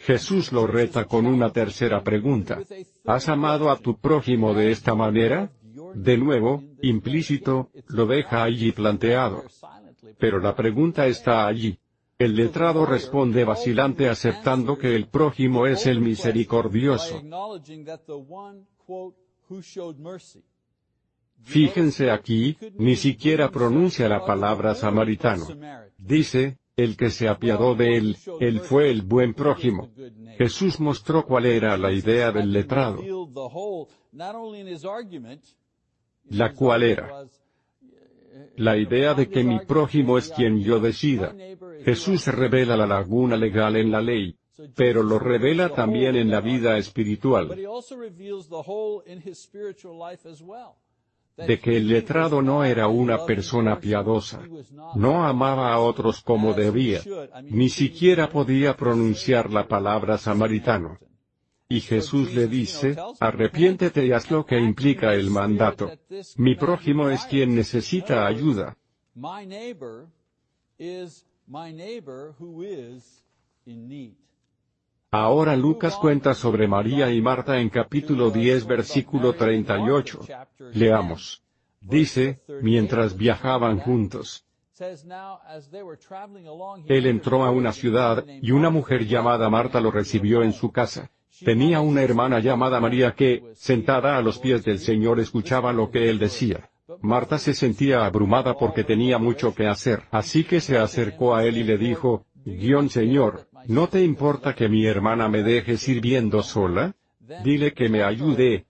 Jesús 0.04 0.52
lo 0.52 0.66
reta 0.66 1.06
con 1.06 1.26
una 1.26 1.50
tercera 1.50 2.02
pregunta. 2.02 2.60
¿Has 3.06 3.28
amado 3.30 3.70
a 3.70 3.78
tu 3.78 3.96
prójimo 3.96 4.52
de 4.52 4.70
esta 4.70 4.94
manera? 4.94 5.50
De 5.94 6.18
nuevo, 6.18 6.62
implícito, 6.82 7.70
lo 7.88 8.06
deja 8.06 8.42
allí 8.42 8.72
planteado. 8.72 9.44
Pero 10.18 10.40
la 10.40 10.54
pregunta 10.54 11.06
está 11.06 11.46
allí. 11.46 11.78
El 12.18 12.36
letrado 12.36 12.84
responde 12.84 13.44
vacilante 13.44 14.08
aceptando 14.08 14.76
que 14.76 14.94
el 14.94 15.08
prójimo 15.08 15.66
es 15.66 15.86
el 15.86 16.00
misericordioso. 16.00 17.22
Fíjense 21.42 22.10
aquí, 22.10 22.56
ni 22.78 22.96
siquiera 22.96 23.50
pronuncia 23.50 24.08
la 24.08 24.24
palabra 24.24 24.74
samaritano. 24.74 25.46
Dice, 25.96 26.58
el 26.76 26.96
que 26.96 27.10
se 27.10 27.28
apiadó 27.28 27.74
de 27.74 27.96
él, 27.96 28.16
él 28.40 28.60
fue 28.60 28.90
el 28.90 29.02
buen 29.02 29.34
prójimo. 29.34 29.90
Jesús 30.36 30.80
mostró 30.80 31.24
cuál 31.24 31.46
era 31.46 31.76
la 31.76 31.92
idea 31.92 32.32
del 32.32 32.52
letrado. 32.52 33.00
La 36.30 36.52
cual 36.52 36.82
era 36.82 37.26
la 38.56 38.76
idea 38.76 39.14
de 39.14 39.28
que 39.28 39.44
mi 39.44 39.60
prójimo 39.60 40.18
es 40.18 40.30
quien 40.30 40.60
yo 40.60 40.80
decida. 40.80 41.34
Jesús 41.84 42.26
revela 42.26 42.76
la 42.76 42.86
laguna 42.86 43.36
legal 43.36 43.76
en 43.76 43.90
la 43.90 44.00
ley, 44.00 44.36
pero 44.74 45.02
lo 45.02 45.18
revela 45.18 45.68
también 45.68 46.16
en 46.16 46.30
la 46.30 46.40
vida 46.40 46.76
espiritual 46.78 47.56
de 51.36 51.58
que 51.58 51.76
el 51.76 51.88
letrado 51.88 52.42
no 52.42 52.64
era 52.64 52.88
una 52.88 53.24
persona 53.24 53.80
piadosa. 53.80 54.42
No 54.94 55.24
amaba 55.24 55.72
a 55.72 55.80
otros 55.80 56.20
como 56.22 56.54
debía. 56.54 57.00
Ni 57.42 57.68
siquiera 57.68 58.28
podía 58.30 58.76
pronunciar 58.76 59.50
la 59.50 59.66
palabra 59.66 60.18
samaritano. 60.18 60.98
Y 61.68 61.80
Jesús 61.80 62.34
le 62.34 62.46
dice, 62.46 62.96
arrepiéntete 63.18 64.06
y 64.06 64.12
haz 64.12 64.30
lo 64.30 64.44
que 64.44 64.58
implica 64.58 65.14
el 65.14 65.30
mandato. 65.30 65.90
Mi 66.36 66.54
prójimo 66.54 67.08
es 67.08 67.24
quien 67.24 67.54
necesita 67.54 68.26
ayuda. 68.26 68.76
Ahora 75.16 75.54
Lucas 75.54 75.94
cuenta 75.94 76.34
sobre 76.34 76.66
María 76.66 77.08
y 77.12 77.22
Marta 77.22 77.60
en 77.60 77.68
capítulo 77.68 78.30
10 78.30 78.66
versículo 78.66 79.34
38. 79.34 80.22
Leamos. 80.72 81.40
Dice, 81.80 82.40
mientras 82.60 83.16
viajaban 83.16 83.78
juntos. 83.78 84.44
Él 86.88 87.06
entró 87.06 87.44
a 87.44 87.50
una 87.52 87.72
ciudad, 87.72 88.24
y 88.42 88.50
una 88.50 88.70
mujer 88.70 89.06
llamada 89.06 89.48
Marta 89.48 89.80
lo 89.80 89.92
recibió 89.92 90.42
en 90.42 90.52
su 90.52 90.72
casa. 90.72 91.12
Tenía 91.44 91.80
una 91.80 92.02
hermana 92.02 92.40
llamada 92.40 92.80
María 92.80 93.14
que, 93.14 93.52
sentada 93.54 94.16
a 94.16 94.20
los 94.20 94.40
pies 94.40 94.64
del 94.64 94.80
Señor, 94.80 95.20
escuchaba 95.20 95.72
lo 95.72 95.92
que 95.92 96.10
él 96.10 96.18
decía. 96.18 96.70
Marta 97.02 97.38
se 97.38 97.54
sentía 97.54 98.04
abrumada 98.04 98.54
porque 98.54 98.82
tenía 98.82 99.18
mucho 99.18 99.54
que 99.54 99.68
hacer, 99.68 100.02
así 100.10 100.42
que 100.42 100.60
se 100.60 100.76
acercó 100.76 101.36
a 101.36 101.44
él 101.44 101.58
y 101.58 101.62
le 101.62 101.78
dijo, 101.78 102.26
Guión 102.44 102.90
Señor, 102.90 103.48
¿no 103.68 103.88
te 103.88 104.02
importa 104.02 104.54
que 104.54 104.68
mi 104.68 104.86
hermana 104.86 105.28
me 105.28 105.42
deje 105.42 105.76
sirviendo 105.76 106.42
sola? 106.42 106.94
Dile 107.42 107.72
que 107.72 107.88
me 107.88 108.02
ayude. 108.02 108.66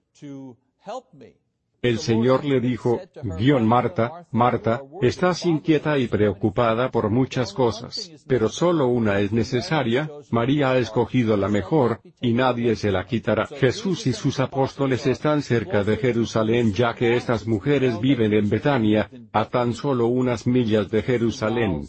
El 1.85 1.99
Señor 1.99 2.47
le 2.47 2.61
dijo, 2.61 2.99
guion 3.37 3.69
Marta, 3.69 4.27
Marta, 4.31 4.83
estás 5.03 5.45
inquieta 5.45 5.99
y 5.99 6.09
preocupada 6.09 6.91
por 6.91 7.11
muchas 7.11 7.53
cosas, 7.53 8.11
pero 8.27 8.49
solo 8.49 8.87
una 8.87 9.21
es 9.21 9.33
necesaria, 9.33 10.11
María 10.31 10.71
ha 10.71 10.79
escogido 10.79 11.37
la 11.37 11.49
mejor, 11.49 12.01
y 12.23 12.33
nadie 12.33 12.75
se 12.75 12.91
la 12.91 13.05
quitará. 13.05 13.45
Jesús 13.49 14.07
y 14.07 14.15
sus 14.15 14.41
apóstoles 14.41 15.07
están 15.07 15.43
cerca 15.43 15.85
de 15.85 15.99
Jerusalén 15.99 16.73
ya 16.73 16.95
que 16.95 17.17
estas 17.17 17.47
mujeres 17.47 18.01
viven 18.01 18.33
en 18.33 18.49
Betania, 18.49 19.11
a 19.33 19.45
tan 19.51 19.75
solo 19.75 20.07
unas 20.07 20.47
millas 20.47 20.91
de 20.91 21.03
Jerusalén. 21.03 21.83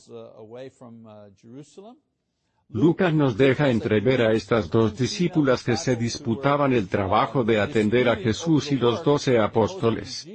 Lucas 2.70 3.14
nos 3.14 3.38
deja 3.38 3.70
entrever 3.70 4.22
a 4.22 4.34
estas 4.34 4.70
dos 4.70 4.98
discípulas 4.98 5.64
que 5.64 5.78
se 5.78 5.96
disputaban 5.96 6.74
el 6.74 6.88
trabajo 6.88 7.44
de 7.44 7.60
atender 7.60 8.10
a 8.10 8.16
Jesús 8.16 8.72
y 8.72 8.76
los 8.76 9.04
doce 9.04 9.40
apóstoles. 9.40 10.28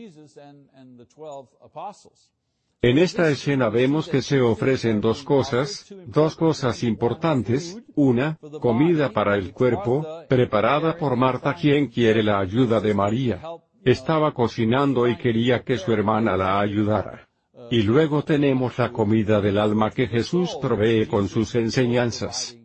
En 2.82 2.96
esta 2.96 3.28
escena 3.28 3.68
vemos 3.68 4.08
que 4.08 4.22
se 4.22 4.40
ofrecen 4.40 5.02
dos 5.02 5.22
cosas, 5.22 5.94
dos 6.06 6.34
cosas 6.34 6.82
importantes, 6.82 7.78
una, 7.94 8.38
comida 8.60 9.10
para 9.12 9.36
el 9.36 9.52
cuerpo, 9.52 10.06
preparada 10.28 10.96
por 10.96 11.16
Marta 11.16 11.54
quien 11.54 11.88
quiere 11.88 12.22
la 12.22 12.38
ayuda 12.38 12.80
de 12.80 12.94
María. 12.94 13.42
Estaba 13.84 14.32
cocinando 14.32 15.06
y 15.08 15.16
quería 15.18 15.62
que 15.62 15.76
su 15.76 15.92
hermana 15.92 16.36
la 16.36 16.58
ayudara. 16.58 17.29
Y 17.70 17.82
luego 17.82 18.22
tenemos 18.24 18.78
la 18.78 18.90
comida 18.90 19.40
del 19.40 19.56
alma 19.58 19.90
que 19.90 20.08
Jesús 20.08 20.56
provee 20.60 21.06
con 21.06 21.28
sus 21.28 21.54
enseñanzas. 21.54 22.56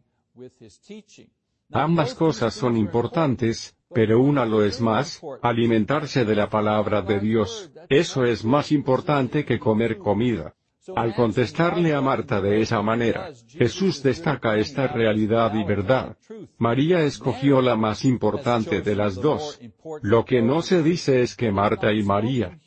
Ambas 1.71 2.15
cosas 2.15 2.53
son 2.53 2.75
importantes, 2.75 3.75
pero 3.93 4.19
una 4.19 4.45
lo 4.45 4.63
es 4.63 4.81
más, 4.81 5.21
alimentarse 5.41 6.25
de 6.25 6.35
la 6.35 6.49
palabra 6.49 7.01
de 7.01 7.19
Dios, 7.19 7.71
eso 7.89 8.25
es 8.25 8.43
más 8.43 8.71
importante 8.71 9.45
que 9.45 9.59
comer 9.59 9.97
comida. 9.97 10.55
Al 10.95 11.15
contestarle 11.15 11.95
a 11.95 12.01
Marta 12.01 12.41
de 12.41 12.61
esa 12.61 12.81
manera, 12.81 13.31
Jesús 13.47 14.03
destaca 14.03 14.57
esta 14.57 14.87
realidad 14.87 15.53
y 15.55 15.63
verdad. 15.63 16.15
María 16.57 17.03
escogió 17.03 17.61
la 17.61 17.75
más 17.75 18.05
importante 18.05 18.81
de 18.81 18.95
las 18.95 19.15
dos. 19.15 19.59
Lo 20.01 20.25
que 20.25 20.41
no 20.43 20.61
se 20.61 20.83
dice 20.83 21.21
es 21.21 21.35
que 21.35 21.51
Marta 21.51 21.91
y 21.91 22.03
María 22.03 22.59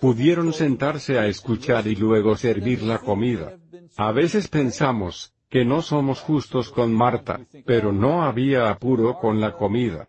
Pudieron 0.00 0.52
sentarse 0.52 1.18
a 1.18 1.26
escuchar 1.26 1.86
y 1.86 1.96
luego 1.96 2.36
servir 2.36 2.82
la 2.82 2.98
comida. 2.98 3.58
A 3.96 4.12
veces 4.12 4.48
pensamos, 4.48 5.34
que 5.48 5.64
no 5.64 5.82
somos 5.82 6.20
justos 6.20 6.70
con 6.70 6.92
Marta, 6.92 7.40
pero 7.64 7.92
no 7.92 8.24
había 8.24 8.70
apuro 8.70 9.18
con 9.18 9.40
la 9.40 9.52
comida. 9.52 10.08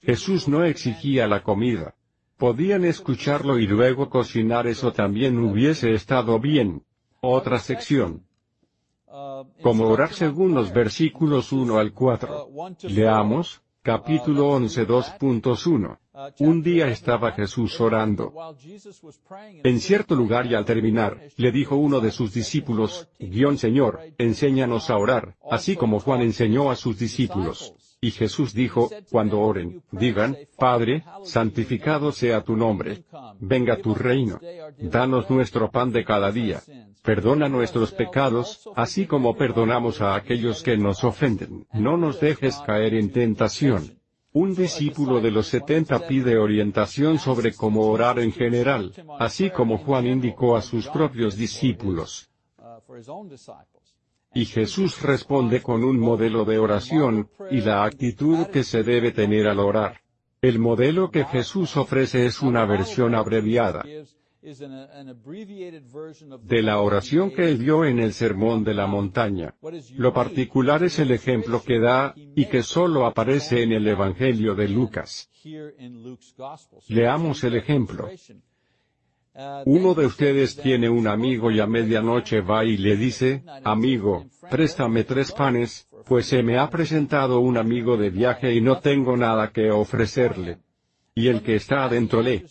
Jesús 0.00 0.48
no 0.48 0.64
exigía 0.64 1.26
la 1.26 1.42
comida. 1.42 1.94
Podían 2.38 2.84
escucharlo 2.84 3.58
y 3.58 3.66
luego 3.66 4.08
cocinar 4.08 4.66
eso 4.66 4.92
también 4.92 5.38
hubiese 5.38 5.92
estado 5.92 6.40
bien. 6.40 6.82
Otra 7.20 7.58
sección. 7.58 8.26
Como 9.62 9.88
orar 9.88 10.12
según 10.12 10.54
los 10.54 10.72
versículos 10.72 11.52
1 11.52 11.78
al 11.78 11.92
4. 11.92 12.48
Leamos, 12.88 13.62
capítulo 13.82 14.48
11 14.48 14.88
2.1. 14.88 15.98
Un 16.38 16.62
día 16.62 16.88
estaba 16.88 17.32
Jesús 17.32 17.80
orando 17.80 18.32
en 19.64 19.80
cierto 19.80 20.14
lugar 20.14 20.46
y 20.46 20.54
al 20.54 20.64
terminar, 20.64 21.20
le 21.36 21.50
dijo 21.50 21.76
uno 21.76 22.00
de 22.00 22.12
sus 22.12 22.32
discípulos, 22.32 23.08
guion 23.18 23.58
Señor, 23.58 24.00
enséñanos 24.18 24.90
a 24.90 24.96
orar, 24.96 25.34
así 25.50 25.74
como 25.74 25.98
Juan 25.98 26.22
enseñó 26.22 26.70
a 26.70 26.76
sus 26.76 26.98
discípulos. 26.98 27.74
Y 28.00 28.10
Jesús 28.10 28.52
dijo, 28.52 28.90
cuando 29.10 29.40
oren, 29.40 29.82
digan, 29.90 30.36
Padre, 30.58 31.04
santificado 31.24 32.12
sea 32.12 32.42
tu 32.42 32.54
nombre. 32.54 33.04
Venga 33.40 33.78
tu 33.78 33.94
reino. 33.94 34.38
Danos 34.78 35.30
nuestro 35.30 35.70
pan 35.70 35.90
de 35.90 36.04
cada 36.04 36.30
día. 36.30 36.62
Perdona 37.02 37.48
nuestros 37.48 37.92
pecados, 37.92 38.68
así 38.76 39.06
como 39.06 39.36
perdonamos 39.36 40.02
a 40.02 40.14
aquellos 40.14 40.62
que 40.62 40.76
nos 40.76 41.02
ofenden. 41.02 41.66
No 41.72 41.96
nos 41.96 42.20
dejes 42.20 42.58
caer 42.66 42.94
en 42.94 43.10
tentación. 43.10 43.98
Un 44.36 44.52
discípulo 44.52 45.20
de 45.20 45.30
los 45.30 45.46
setenta 45.46 46.08
pide 46.08 46.36
orientación 46.36 47.20
sobre 47.20 47.54
cómo 47.54 47.86
orar 47.86 48.18
en 48.18 48.32
general, 48.32 48.92
así 49.20 49.48
como 49.48 49.78
Juan 49.78 50.08
indicó 50.08 50.56
a 50.56 50.60
sus 50.60 50.88
propios 50.88 51.36
discípulos. 51.36 52.28
Y 54.34 54.44
Jesús 54.46 55.00
responde 55.02 55.62
con 55.62 55.84
un 55.84 56.00
modelo 56.00 56.44
de 56.44 56.58
oración, 56.58 57.28
y 57.48 57.60
la 57.60 57.84
actitud 57.84 58.46
que 58.46 58.64
se 58.64 58.82
debe 58.82 59.12
tener 59.12 59.46
al 59.46 59.60
orar. 59.60 60.00
El 60.42 60.58
modelo 60.58 61.12
que 61.12 61.24
Jesús 61.26 61.76
ofrece 61.76 62.26
es 62.26 62.42
una 62.42 62.66
versión 62.66 63.14
abreviada. 63.14 63.84
De 66.42 66.62
la 66.62 66.80
oración 66.80 67.30
que 67.30 67.48
él 67.48 67.58
dio 67.58 67.84
en 67.84 67.98
el 67.98 68.12
Sermón 68.12 68.62
de 68.62 68.74
la 68.74 68.86
Montaña. 68.86 69.54
Lo 69.96 70.12
particular 70.12 70.82
es 70.82 70.98
el 70.98 71.12
ejemplo 71.12 71.62
que 71.62 71.78
da, 71.78 72.14
y 72.16 72.46
que 72.46 72.62
solo 72.62 73.06
aparece 73.06 73.62
en 73.62 73.72
el 73.72 73.86
Evangelio 73.88 74.54
de 74.54 74.68
Lucas. 74.68 75.30
Leamos 76.88 77.44
el 77.44 77.56
ejemplo. 77.56 78.08
Uno 79.64 79.94
de 79.94 80.06
ustedes 80.06 80.56
tiene 80.56 80.88
un 80.88 81.08
amigo 81.08 81.50
y 81.50 81.58
a 81.58 81.66
medianoche 81.66 82.40
va 82.40 82.64
y 82.64 82.76
le 82.76 82.96
dice, 82.96 83.42
amigo, 83.64 84.26
préstame 84.48 85.04
tres 85.04 85.32
panes, 85.32 85.88
pues 86.04 86.26
se 86.26 86.42
me 86.42 86.58
ha 86.58 86.68
presentado 86.70 87.40
un 87.40 87.56
amigo 87.56 87.96
de 87.96 88.10
viaje 88.10 88.54
y 88.54 88.60
no 88.60 88.78
tengo 88.78 89.16
nada 89.16 89.50
que 89.50 89.70
ofrecerle. 89.70 90.58
Y 91.16 91.28
el 91.28 91.42
que 91.42 91.54
está 91.54 91.84
adentro 91.84 92.22
le 92.22 92.44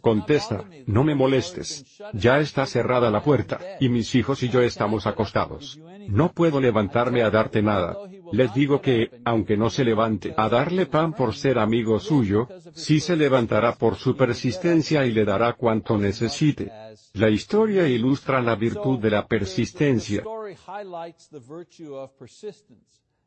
contesta, 0.00 0.64
no 0.86 1.04
me 1.04 1.14
molestes, 1.14 1.84
ya 2.14 2.40
está 2.40 2.64
cerrada 2.64 3.10
la 3.10 3.22
puerta, 3.22 3.60
y 3.78 3.90
mis 3.90 4.14
hijos 4.14 4.42
y 4.42 4.48
yo 4.48 4.62
estamos 4.62 5.06
acostados. 5.06 5.78
No 6.08 6.32
puedo 6.32 6.58
levantarme 6.58 7.22
a 7.22 7.28
darte 7.28 7.60
nada. 7.60 7.94
Les 8.32 8.54
digo 8.54 8.80
que, 8.80 9.10
aunque 9.26 9.58
no 9.58 9.68
se 9.68 9.84
levante 9.84 10.32
a 10.34 10.48
darle 10.48 10.86
pan 10.86 11.12
por 11.12 11.34
ser 11.34 11.58
amigo 11.58 12.00
suyo, 12.00 12.48
sí 12.72 13.00
se 13.00 13.16
levantará 13.16 13.74
por 13.74 13.96
su 13.96 14.16
persistencia 14.16 15.04
y 15.04 15.12
le 15.12 15.26
dará 15.26 15.52
cuanto 15.52 15.98
necesite. 15.98 16.72
La 17.12 17.28
historia 17.28 17.86
ilustra 17.86 18.40
la 18.40 18.54
virtud 18.54 18.98
de 18.98 19.10
la 19.10 19.26
persistencia 19.26 20.22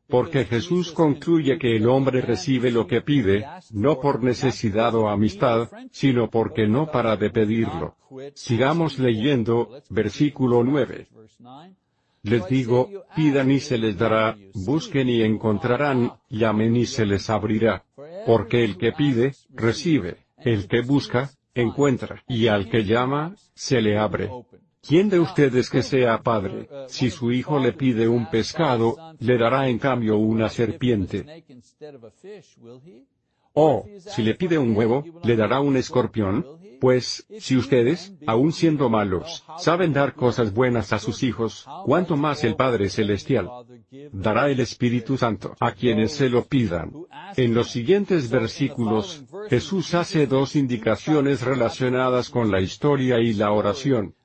porque 0.09 0.45
Jesús 0.45 0.91
concluye 0.91 1.57
que 1.59 1.75
el 1.75 1.87
hombre 1.87 2.21
recibe 2.21 2.71
lo 2.71 2.87
que 2.87 3.01
pide, 3.01 3.45
no 3.71 3.99
por 3.99 4.23
necesidad 4.23 4.95
o 4.95 5.07
amistad, 5.07 5.69
sino 5.91 6.29
porque 6.29 6.67
no 6.67 6.91
para 6.91 7.15
de 7.15 7.29
pedirlo. 7.29 7.95
Sigamos 8.33 8.97
leyendo, 8.97 9.81
versículo 9.89 10.63
9. 10.63 11.07
Les 12.23 12.47
digo, 12.47 12.89
pidan 13.15 13.51
y 13.51 13.59
se 13.59 13.77
les 13.77 13.97
dará, 13.97 14.35
busquen 14.53 15.07
y 15.09 15.21
encontrarán, 15.21 16.13
llamen 16.29 16.75
y 16.75 16.85
se 16.85 17.05
les 17.05 17.29
abrirá. 17.29 17.83
Porque 18.25 18.65
el 18.65 18.77
que 18.77 18.91
pide, 18.91 19.33
recibe, 19.51 20.17
el 20.37 20.67
que 20.67 20.81
busca, 20.81 21.29
encuentra, 21.53 22.23
y 22.27 22.47
al 22.47 22.69
que 22.69 22.83
llama, 22.83 23.35
se 23.53 23.81
le 23.81 23.97
abre. 23.97 24.29
¿Quién 24.81 25.09
de 25.09 25.19
ustedes 25.19 25.69
que 25.69 25.83
sea 25.83 26.21
padre, 26.21 26.69
si 26.87 27.09
su 27.09 27.31
hijo 27.31 27.59
le 27.59 27.73
pide 27.73 28.07
un 28.07 28.29
pescado, 28.29 28.95
le 29.19 29.37
dará 29.37 29.67
en 29.67 29.77
cambio 29.77 30.17
una 30.17 30.49
serpiente? 30.49 31.43
O, 33.53 33.85
si 33.97 34.23
le 34.23 34.35
pide 34.35 34.57
un 34.57 34.75
huevo, 34.75 35.03
le 35.23 35.35
dará 35.35 35.59
un 35.59 35.75
escorpión? 35.77 36.45
Pues, 36.79 37.27
si 37.39 37.57
ustedes, 37.57 38.13
aun 38.25 38.53
siendo 38.53 38.89
malos, 38.89 39.43
saben 39.57 39.91
dar 39.91 40.13
cosas 40.13 40.53
buenas 40.53 40.93
a 40.93 40.99
sus 40.99 41.23
hijos, 41.23 41.67
¿cuánto 41.83 42.15
más 42.15 42.45
el 42.45 42.55
Padre 42.55 42.89
Celestial 42.89 43.49
dará 44.13 44.49
el 44.49 44.61
Espíritu 44.61 45.17
Santo 45.17 45.55
a 45.59 45.73
quienes 45.73 46.13
se 46.13 46.29
lo 46.29 46.45
pidan? 46.45 46.93
En 47.35 47.53
los 47.53 47.69
siguientes 47.69 48.29
versículos, 48.29 49.25
Jesús 49.49 49.93
hace 49.93 50.25
dos 50.25 50.55
indicaciones 50.55 51.41
relacionadas 51.41 52.29
con 52.29 52.49
la 52.49 52.61
historia 52.61 53.19
y 53.19 53.33
la 53.33 53.51
oración. 53.51 54.15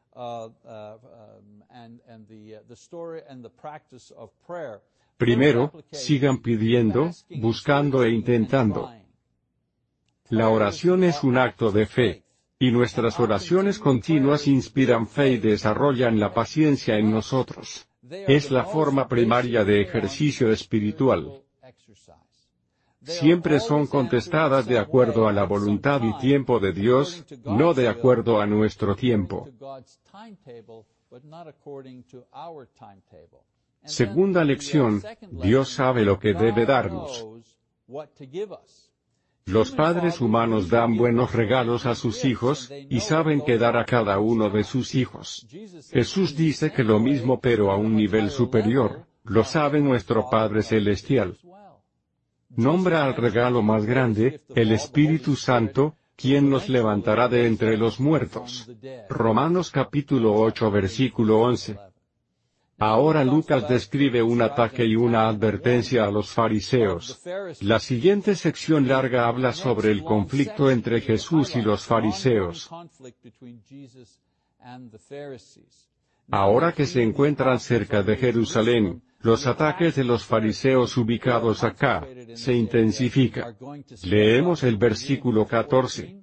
Primero, 5.17 5.73
sigan 5.93 6.39
pidiendo, 6.39 7.11
buscando 7.31 8.05
e 8.05 8.11
intentando. 8.11 8.91
La 10.31 10.49
oración 10.49 11.05
es 11.05 11.23
un 11.23 11.39
acto 11.39 11.71
de 11.71 11.87
fe. 11.87 12.25
Y 12.59 12.71
nuestras 12.71 13.19
oraciones 13.21 13.79
continuas 13.79 14.47
inspiran 14.47 15.07
fe 15.07 15.33
y 15.33 15.39
desarrollan 15.39 16.19
la 16.19 16.33
paciencia 16.33 16.97
en 16.97 17.11
nosotros. 17.11 17.87
Es 18.11 18.51
la 18.51 18.65
forma 18.65 19.09
primaria 19.09 19.65
de 19.65 19.83
ejercicio 19.83 20.51
espiritual 20.53 21.44
siempre 23.05 23.61
son 23.61 23.87
contestadas 23.87 24.67
de 24.67 24.79
acuerdo 24.79 25.29
a 25.29 25.33
la 25.33 25.45
voluntad 25.45 26.03
y 26.03 26.17
tiempo 26.19 26.61
de 26.61 26.73
Dios, 26.73 27.25
no 27.45 27.75
de 27.75 27.89
acuerdo 27.89 28.41
a 28.41 28.47
nuestro 28.47 28.97
tiempo. 28.97 29.49
Segunda 33.85 34.45
lección, 34.45 35.03
Dios 35.31 35.69
sabe 35.69 36.05
lo 36.05 36.19
que 36.19 36.33
debe 36.33 36.65
darnos. 36.65 37.27
Los 39.47 39.73
padres 39.73 40.23
humanos 40.23 40.71
dan 40.71 40.97
buenos 40.97 41.35
regalos 41.35 41.85
a 41.85 41.95
sus 41.95 42.25
hijos, 42.25 42.73
y 42.89 43.01
saben 43.01 43.43
qué 43.43 43.59
dar 43.59 43.77
a 43.77 43.85
cada 43.85 44.19
uno 44.19 44.49
de 44.49 44.65
sus 44.65 44.95
hijos. 44.95 45.47
Jesús 45.91 46.35
dice 46.35 46.73
que 46.73 46.83
lo 46.83 46.99
mismo 46.99 47.41
pero 47.41 47.71
a 47.71 47.77
un 47.77 47.95
nivel 47.95 48.31
superior, 48.31 49.07
lo 49.25 49.45
sabe 49.45 49.81
nuestro 49.81 50.31
Padre 50.31 50.63
Celestial. 50.63 51.37
Nombra 52.57 53.05
al 53.05 53.17
regalo 53.17 53.63
más 53.63 53.85
grande, 53.85 54.43
el 54.55 54.73
Espíritu 54.73 55.37
Santo, 55.37 55.97
quien 56.17 56.49
nos 56.49 56.69
levantará 56.69 57.29
de 57.29 57.47
entre 57.47 57.77
los 57.77 57.99
muertos. 57.99 58.71
Romanos 59.09 59.71
capítulo 59.71 60.35
8 60.35 60.71
versículo 60.71 61.41
11. 61.41 61.77
Ahora 62.79 63.25
Lucas 63.25 63.69
describe 63.69 64.23
un 64.23 64.43
ataque 64.43 64.85
y 64.85 64.97
una 64.97 65.29
advertencia 65.29 66.05
a 66.05 66.11
los 66.11 66.31
fariseos. 66.31 67.21
La 67.61 67.79
siguiente 67.79 68.35
sección 68.35 68.89
larga 68.89 69.27
habla 69.27 69.53
sobre 69.53 69.91
el 69.91 70.03
conflicto 70.03 70.71
entre 70.71 71.01
Jesús 71.01 71.55
y 71.57 71.63
los 71.63 71.85
fariseos. 71.85 72.71
Ahora 76.31 76.73
que 76.73 76.87
se 76.87 77.03
encuentran 77.03 77.61
cerca 77.61 78.03
de 78.03 78.17
Jerusalén, 78.17 79.03
los 79.25 79.47
ataques 79.47 79.97
de 79.97 80.05
los 80.05 80.25
fariseos 80.25 80.97
ubicados 80.99 81.65
acá, 81.65 82.07
se 82.35 82.53
intensifican. 82.53 83.57
Leemos 84.05 84.63
el 84.63 84.77
versículo 84.77 85.47
14. 85.47 86.23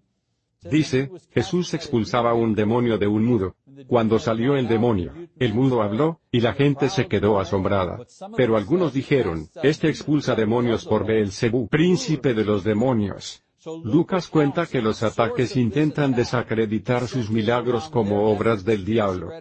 Dice, 0.69 1.09
Jesús 1.31 1.73
expulsaba 1.73 2.35
un 2.35 2.53
demonio 2.53 2.99
de 2.99 3.07
un 3.07 3.25
mudo. 3.25 3.55
Cuando 3.87 4.19
salió 4.19 4.55
el 4.55 4.67
demonio, 4.67 5.13
el 5.39 5.55
mudo 5.55 5.81
habló, 5.81 6.19
y 6.31 6.41
la 6.41 6.53
gente 6.53 6.89
se 6.89 7.07
quedó 7.07 7.39
asombrada. 7.39 8.05
Pero 8.37 8.55
algunos 8.55 8.93
dijeron, 8.93 9.49
este 9.63 9.89
expulsa 9.89 10.35
demonios 10.35 10.85
por 10.85 11.03
Beelzebú, 11.03 11.67
príncipe 11.67 12.35
de 12.35 12.45
los 12.45 12.63
demonios. 12.63 13.43
Lucas 13.83 14.27
cuenta 14.27 14.67
que 14.67 14.81
los 14.81 15.01
ataques 15.01 15.57
intentan 15.57 16.13
desacreditar 16.13 17.07
sus 17.07 17.31
milagros 17.31 17.89
como 17.89 18.31
obras 18.31 18.63
del 18.63 18.85
diablo. 18.85 19.31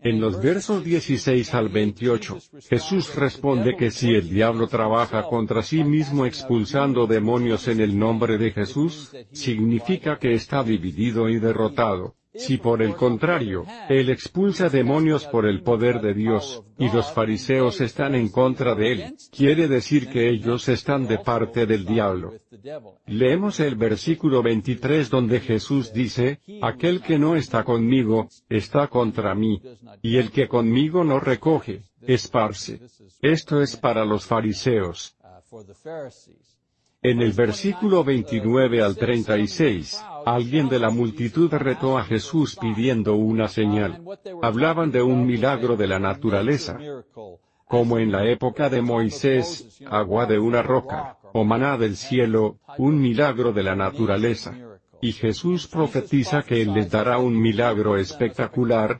En 0.00 0.20
los 0.20 0.42
versos 0.42 0.84
16 0.84 1.54
al 1.54 1.68
28, 1.68 2.38
Jesús 2.68 3.14
responde 3.14 3.76
que 3.76 3.90
si 3.90 4.14
el 4.14 4.28
diablo 4.28 4.66
trabaja 4.66 5.22
contra 5.28 5.62
sí 5.62 5.82
mismo 5.82 6.26
expulsando 6.26 7.06
demonios 7.06 7.68
en 7.68 7.80
el 7.80 7.98
nombre 7.98 8.36
de 8.36 8.50
Jesús, 8.50 9.16
significa 9.32 10.18
que 10.18 10.34
está 10.34 10.62
dividido 10.62 11.28
y 11.28 11.38
derrotado. 11.38 12.16
Si 12.34 12.58
por 12.58 12.82
el 12.82 12.96
contrario, 12.96 13.64
Él 13.88 14.10
expulsa 14.10 14.68
demonios 14.68 15.24
por 15.26 15.46
el 15.46 15.62
poder 15.62 16.00
de 16.00 16.14
Dios, 16.14 16.64
y 16.78 16.90
los 16.90 17.12
fariseos 17.12 17.80
están 17.80 18.14
en 18.14 18.28
contra 18.28 18.74
de 18.74 18.92
Él, 18.92 19.14
quiere 19.30 19.68
decir 19.68 20.08
que 20.08 20.28
ellos 20.28 20.68
están 20.68 21.06
de 21.06 21.18
parte 21.18 21.66
del 21.66 21.84
diablo. 21.84 22.34
Leemos 23.06 23.60
el 23.60 23.76
versículo 23.76 24.42
23 24.42 25.10
donde 25.10 25.40
Jesús 25.40 25.92
dice, 25.92 26.40
Aquel 26.60 27.02
que 27.02 27.18
no 27.18 27.36
está 27.36 27.62
conmigo, 27.62 28.28
está 28.48 28.88
contra 28.88 29.34
mí, 29.34 29.60
y 30.02 30.16
el 30.16 30.30
que 30.30 30.48
conmigo 30.48 31.04
no 31.04 31.20
recoge, 31.20 31.82
esparce. 32.02 32.80
Esto 33.20 33.62
es 33.62 33.76
para 33.76 34.04
los 34.04 34.26
fariseos. 34.26 35.16
En 37.04 37.20
el 37.20 37.32
versículo 37.32 38.02
29 38.02 38.82
al 38.82 38.96
36, 38.96 40.02
alguien 40.24 40.70
de 40.70 40.78
la 40.78 40.88
multitud 40.88 41.52
retó 41.52 41.98
a 41.98 42.04
Jesús 42.04 42.56
pidiendo 42.58 43.14
una 43.14 43.46
señal. 43.46 44.02
Hablaban 44.40 44.90
de 44.90 45.02
un 45.02 45.26
milagro 45.26 45.76
de 45.76 45.86
la 45.86 45.98
naturaleza. 45.98 46.78
Como 47.68 47.98
en 47.98 48.10
la 48.10 48.24
época 48.26 48.70
de 48.70 48.80
Moisés, 48.80 49.82
agua 49.86 50.24
de 50.24 50.38
una 50.38 50.62
roca, 50.62 51.18
o 51.34 51.44
maná 51.44 51.76
del 51.76 51.96
cielo, 51.96 52.56
un 52.78 52.98
milagro 52.98 53.52
de 53.52 53.64
la 53.64 53.76
naturaleza. 53.76 54.54
Y 55.02 55.12
Jesús 55.12 55.66
profetiza 55.66 56.42
que 56.42 56.62
Él 56.62 56.72
les 56.72 56.90
dará 56.90 57.18
un 57.18 57.38
milagro 57.38 57.98
espectacular, 57.98 58.98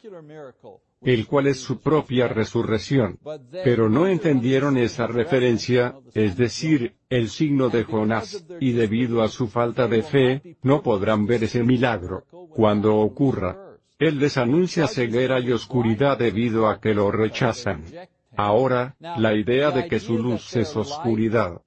el 1.05 1.27
cual 1.27 1.47
es 1.47 1.61
su 1.61 1.81
propia 1.81 2.29
resurrección. 2.29 3.19
Pero 3.65 3.89
no 3.89 4.07
entendieron 4.07 4.79
esa 4.79 5.07
referencia, 5.07 5.97
es 6.15 6.37
decir, 6.37 6.95
el 7.11 7.29
signo 7.29 7.69
de 7.69 7.85
Jonás, 7.85 8.47
y 8.61 8.73
debido 8.73 9.23
a 9.23 9.29
su 9.29 9.49
falta 9.49 9.87
de 9.87 10.03
fe, 10.03 10.57
no 10.63 10.83
podrán 10.83 11.27
ver 11.27 11.45
ese 11.45 11.63
milagro. 11.63 12.25
Cuando 12.51 12.97
ocurra, 12.97 13.77
Él 13.99 14.19
les 14.19 14.37
anuncia 14.37 14.87
ceguera 14.87 15.41
y 15.41 15.53
oscuridad 15.53 16.19
debido 16.19 16.69
a 16.69 16.81
que 16.81 16.95
lo 16.95 17.11
rechazan. 17.11 17.85
Ahora, 18.37 18.97
la 18.99 19.35
idea 19.35 19.71
de 19.71 19.87
que 19.87 20.01
su 20.01 20.19
luz 20.19 20.57
es 20.57 20.75
oscuridad 20.75 21.61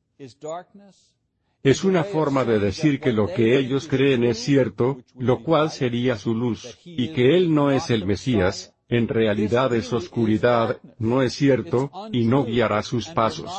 Es 1.64 1.84
una 1.84 2.04
forma 2.04 2.44
de 2.44 2.60
decir 2.60 3.00
que 3.00 3.14
lo 3.14 3.28
que 3.28 3.58
ellos 3.58 3.88
creen 3.88 4.24
es 4.24 4.40
cierto, 4.40 4.98
lo 5.18 5.44
cual 5.44 5.70
sería 5.70 6.18
su 6.18 6.34
luz, 6.34 6.80
y 6.84 7.14
que 7.14 7.38
Él 7.38 7.54
no 7.54 7.72
es 7.72 7.90
el 7.90 8.06
Mesías, 8.06 8.74
en 8.90 9.08
realidad 9.08 9.74
es 9.74 9.92
oscuridad, 9.92 10.80
no 10.98 11.22
es 11.22 11.34
cierto, 11.34 11.92
y 12.12 12.26
no 12.26 12.46
guiará 12.46 12.84
sus 12.84 13.10
pasos. 13.10 13.52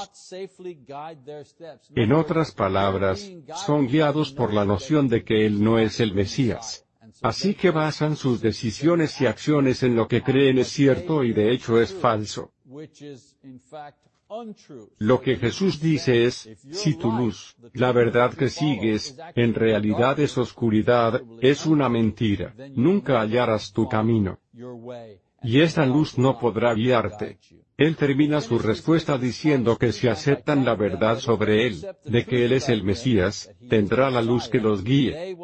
En 1.94 2.12
otras 2.12 2.52
palabras, 2.52 3.30
son 3.66 3.86
guiados 3.86 4.32
por 4.32 4.52
la 4.52 4.64
noción 4.64 5.08
de 5.08 5.24
que 5.24 5.46
Él 5.46 5.62
no 5.62 5.78
es 5.78 6.00
el 6.00 6.14
Mesías. 6.14 6.86
Así 7.22 7.54
que 7.54 7.70
basan 7.70 8.16
sus 8.16 8.40
decisiones 8.40 9.20
y 9.20 9.26
acciones 9.26 9.82
en 9.82 9.96
lo 9.96 10.06
que 10.06 10.22
creen 10.22 10.58
es 10.58 10.68
cierto 10.68 11.24
y 11.24 11.32
de 11.32 11.52
hecho 11.52 11.80
es 11.80 11.92
falso. 11.92 12.52
Lo 14.98 15.20
que 15.22 15.36
Jesús 15.36 15.80
dice 15.80 16.24
es, 16.24 16.50
si 16.70 16.96
tu 16.96 17.10
luz, 17.10 17.56
la 17.72 17.92
verdad 17.92 18.34
que 18.34 18.50
sigues, 18.50 19.18
en 19.34 19.54
realidad 19.54 20.20
es 20.20 20.36
oscuridad, 20.36 21.22
es 21.40 21.64
una 21.64 21.88
mentira, 21.88 22.54
nunca 22.74 23.20
hallarás 23.20 23.72
tu 23.72 23.88
camino. 23.88 24.38
Y 25.42 25.60
esta 25.60 25.86
luz 25.86 26.18
no 26.18 26.38
podrá 26.38 26.74
guiarte. 26.74 27.38
Él 27.76 27.96
termina 27.96 28.40
su 28.40 28.58
respuesta 28.58 29.16
diciendo 29.18 29.78
que 29.78 29.92
si 29.92 30.08
aceptan 30.08 30.64
la 30.64 30.74
verdad 30.74 31.18
sobre 31.18 31.66
Él, 31.66 31.86
de 32.04 32.24
que 32.24 32.44
Él 32.44 32.52
es 32.52 32.68
el 32.68 32.82
Mesías, 32.82 33.54
tendrá 33.68 34.10
la 34.10 34.20
luz 34.20 34.48
que 34.48 34.58
los 34.58 34.82
guíe. 34.82 35.36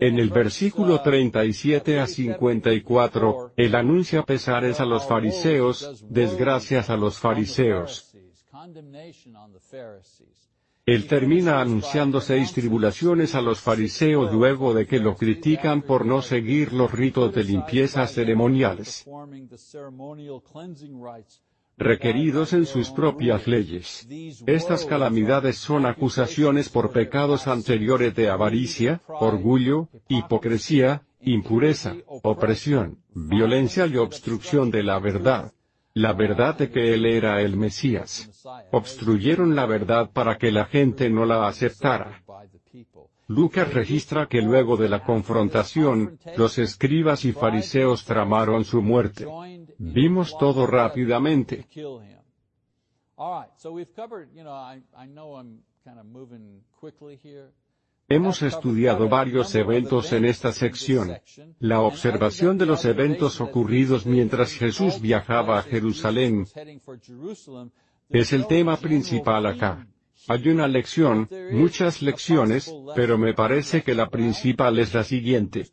En 0.00 0.18
el 0.20 0.30
versículo 0.30 1.02
37 1.02 1.98
a 1.98 2.06
54, 2.06 3.52
él 3.56 3.74
anuncia 3.74 4.22
pesares 4.22 4.78
a 4.78 4.84
los 4.84 5.04
fariseos, 5.04 6.04
desgracias 6.08 6.88
a 6.88 6.96
los 6.96 7.18
fariseos. 7.18 8.14
Él 10.88 11.06
termina 11.06 11.60
anunciando 11.60 12.18
seis 12.18 12.54
tribulaciones 12.54 13.34
a 13.34 13.42
los 13.42 13.60
fariseos 13.60 14.32
luego 14.32 14.72
de 14.72 14.86
que 14.86 14.98
lo 14.98 15.16
critican 15.16 15.82
por 15.82 16.06
no 16.06 16.22
seguir 16.22 16.72
los 16.72 16.90
ritos 16.90 17.34
de 17.34 17.44
limpieza 17.44 18.06
ceremoniales 18.06 19.04
requeridos 21.76 22.54
en 22.54 22.64
sus 22.64 22.90
propias 22.90 23.46
leyes. 23.46 24.08
Estas 24.46 24.86
calamidades 24.86 25.58
son 25.58 25.84
acusaciones 25.84 26.70
por 26.70 26.90
pecados 26.90 27.46
anteriores 27.46 28.14
de 28.14 28.30
avaricia, 28.30 29.02
orgullo, 29.08 29.88
hipocresía, 30.08 31.02
impureza, 31.20 31.96
opresión, 32.06 32.98
violencia 33.14 33.86
y 33.86 33.98
obstrucción 33.98 34.70
de 34.70 34.84
la 34.84 34.98
verdad. 34.98 35.52
La 35.98 36.12
verdad 36.12 36.56
de 36.56 36.70
que 36.70 36.94
Él 36.94 37.06
era 37.06 37.42
el 37.42 37.56
Mesías. 37.56 38.30
Obstruyeron 38.70 39.56
la 39.56 39.66
verdad 39.66 40.08
para 40.12 40.38
que 40.38 40.52
la 40.52 40.66
gente 40.66 41.10
no 41.10 41.24
la 41.26 41.48
aceptara. 41.48 42.22
Lucas 43.26 43.74
registra 43.74 44.28
que 44.28 44.40
luego 44.40 44.76
de 44.76 44.88
la 44.88 45.02
confrontación, 45.02 46.20
los 46.36 46.56
escribas 46.58 47.24
y 47.24 47.32
fariseos 47.32 48.04
tramaron 48.04 48.64
su 48.64 48.80
muerte. 48.80 49.26
Vimos 49.78 50.38
todo 50.38 50.68
rápidamente. 50.68 51.66
Hemos 58.10 58.40
estudiado 58.40 59.06
varios 59.10 59.54
eventos 59.54 60.12
en 60.14 60.24
esta 60.24 60.52
sección. 60.52 61.18
La 61.58 61.82
observación 61.82 62.56
de 62.56 62.64
los 62.64 62.86
eventos 62.86 63.38
ocurridos 63.40 64.06
mientras 64.06 64.52
Jesús 64.52 64.98
viajaba 64.98 65.58
a 65.58 65.62
Jerusalén 65.62 66.46
es 68.08 68.32
el 68.32 68.46
tema 68.46 68.78
principal 68.78 69.44
acá. 69.44 69.86
Hay 70.26 70.48
una 70.48 70.66
lección, 70.66 71.28
muchas 71.52 72.00
lecciones, 72.00 72.74
pero 72.94 73.18
me 73.18 73.34
parece 73.34 73.82
que 73.82 73.94
la 73.94 74.08
principal 74.08 74.78
es 74.78 74.94
la 74.94 75.04
siguiente. 75.04 75.66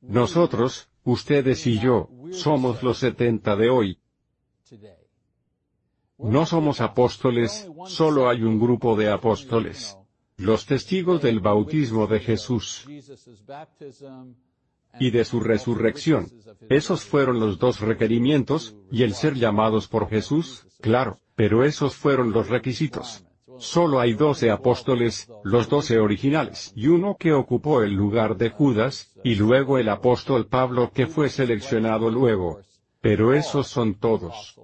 Nosotros, 0.00 0.88
ustedes 1.04 1.66
y 1.68 1.78
yo, 1.78 2.10
somos 2.32 2.82
los 2.82 2.98
setenta 2.98 3.54
de 3.54 3.70
hoy. 3.70 3.98
No 6.24 6.46
somos 6.46 6.80
apóstoles, 6.80 7.70
solo 7.86 8.30
hay 8.30 8.42
un 8.42 8.58
grupo 8.58 8.96
de 8.96 9.10
apóstoles. 9.10 9.98
Los 10.36 10.64
testigos 10.64 11.20
del 11.20 11.40
bautismo 11.40 12.06
de 12.06 12.18
Jesús 12.18 12.86
y 14.98 15.10
de 15.10 15.24
su 15.24 15.40
resurrección. 15.40 16.28
Esos 16.70 17.04
fueron 17.04 17.40
los 17.40 17.58
dos 17.58 17.80
requerimientos, 17.80 18.74
y 18.90 19.02
el 19.02 19.14
ser 19.14 19.34
llamados 19.34 19.86
por 19.86 20.08
Jesús, 20.08 20.66
claro, 20.80 21.18
pero 21.34 21.62
esos 21.62 21.94
fueron 21.94 22.32
los 22.32 22.48
requisitos. 22.48 23.24
Solo 23.58 24.00
hay 24.00 24.14
doce 24.14 24.50
apóstoles, 24.50 25.30
los 25.44 25.68
doce 25.68 25.98
originales, 25.98 26.72
y 26.74 26.88
uno 26.88 27.16
que 27.18 27.32
ocupó 27.32 27.82
el 27.82 27.92
lugar 27.92 28.36
de 28.36 28.50
Judas, 28.50 29.12
y 29.22 29.34
luego 29.34 29.78
el 29.78 29.88
apóstol 29.88 30.46
Pablo 30.46 30.90
que 30.92 31.06
fue 31.06 31.28
seleccionado 31.28 32.10
luego. 32.10 32.60
Pero 33.00 33.34
esos 33.34 33.66
son 33.68 33.94
todos. 33.94 34.58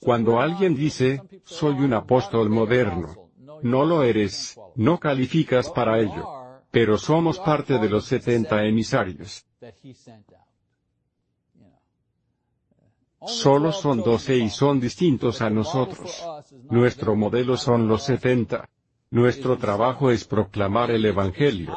Cuando 0.00 0.40
alguien 0.40 0.74
dice, 0.74 1.22
soy 1.44 1.74
un 1.80 1.94
apóstol 1.94 2.50
moderno, 2.50 3.30
no 3.62 3.84
lo 3.84 4.02
eres, 4.02 4.58
no 4.74 4.98
calificas 4.98 5.70
para 5.70 5.98
ello. 5.98 6.28
Pero 6.70 6.98
somos 6.98 7.38
parte 7.38 7.78
de 7.78 7.88
los 7.88 8.04
setenta 8.04 8.64
emisarios. 8.64 9.46
Solo 13.26 13.72
son 13.72 14.02
doce 14.02 14.36
y 14.36 14.50
son 14.50 14.78
distintos 14.78 15.40
a 15.40 15.50
nosotros. 15.50 16.22
Nuestro 16.70 17.16
modelo 17.16 17.56
son 17.56 17.88
los 17.88 18.02
setenta. 18.02 18.68
Nuestro 19.10 19.56
trabajo 19.56 20.10
es 20.10 20.24
proclamar 20.24 20.90
el 20.90 21.04
Evangelio 21.04 21.72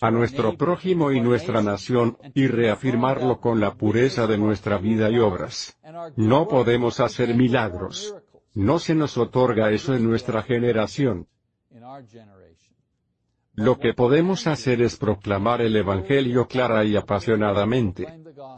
a 0.00 0.10
nuestro 0.10 0.56
prójimo 0.56 1.12
y 1.12 1.20
nuestra 1.20 1.62
nación, 1.62 2.18
y 2.34 2.46
reafirmarlo 2.46 3.40
con 3.40 3.58
la 3.58 3.74
pureza 3.74 4.26
de 4.26 4.36
nuestra 4.36 4.78
vida 4.78 5.10
y 5.10 5.18
obras. 5.18 5.78
No 6.16 6.46
podemos 6.46 7.00
hacer 7.00 7.34
milagros. 7.34 8.14
No 8.54 8.78
se 8.78 8.94
nos 8.94 9.16
otorga 9.16 9.70
eso 9.70 9.94
en 9.94 10.04
nuestra 10.04 10.42
generación. 10.42 11.26
Lo 13.54 13.78
que 13.78 13.92
podemos 13.92 14.46
hacer 14.46 14.82
es 14.82 14.96
proclamar 14.96 15.62
el 15.62 15.74
Evangelio 15.74 16.46
clara 16.46 16.84
y 16.84 16.96
apasionadamente. 16.96 18.06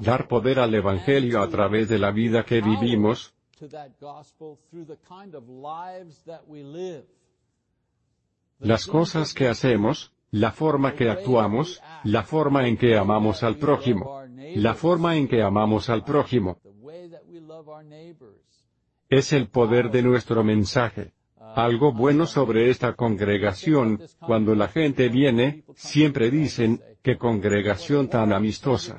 Dar 0.00 0.28
poder 0.28 0.58
al 0.58 0.74
Evangelio 0.74 1.40
a 1.40 1.48
través 1.48 1.88
de 1.88 1.98
la 1.98 2.10
vida 2.10 2.44
que 2.44 2.60
vivimos. 2.60 3.34
Las 8.58 8.86
cosas 8.86 9.32
que 9.32 9.48
hacemos, 9.48 10.12
la 10.30 10.52
forma 10.52 10.94
que 10.94 11.08
actuamos, 11.08 11.82
la 12.04 12.22
forma 12.22 12.68
en 12.68 12.76
que 12.76 12.96
amamos 12.96 13.42
al 13.42 13.56
prójimo. 13.56 14.22
La 14.56 14.74
forma 14.74 15.16
en 15.16 15.28
que 15.28 15.42
amamos 15.42 15.88
al 15.88 16.04
prójimo. 16.04 16.60
Es 19.08 19.32
el 19.32 19.48
poder 19.48 19.90
de 19.90 20.02
nuestro 20.02 20.44
mensaje. 20.44 21.12
Algo 21.56 21.92
bueno 21.92 22.26
sobre 22.26 22.70
esta 22.70 22.94
congregación, 22.94 24.00
cuando 24.20 24.54
la 24.54 24.68
gente 24.68 25.08
viene, 25.08 25.64
siempre 25.74 26.30
dicen, 26.30 26.80
qué 27.02 27.16
congregación 27.16 28.08
tan 28.08 28.32
amistosa. 28.32 28.98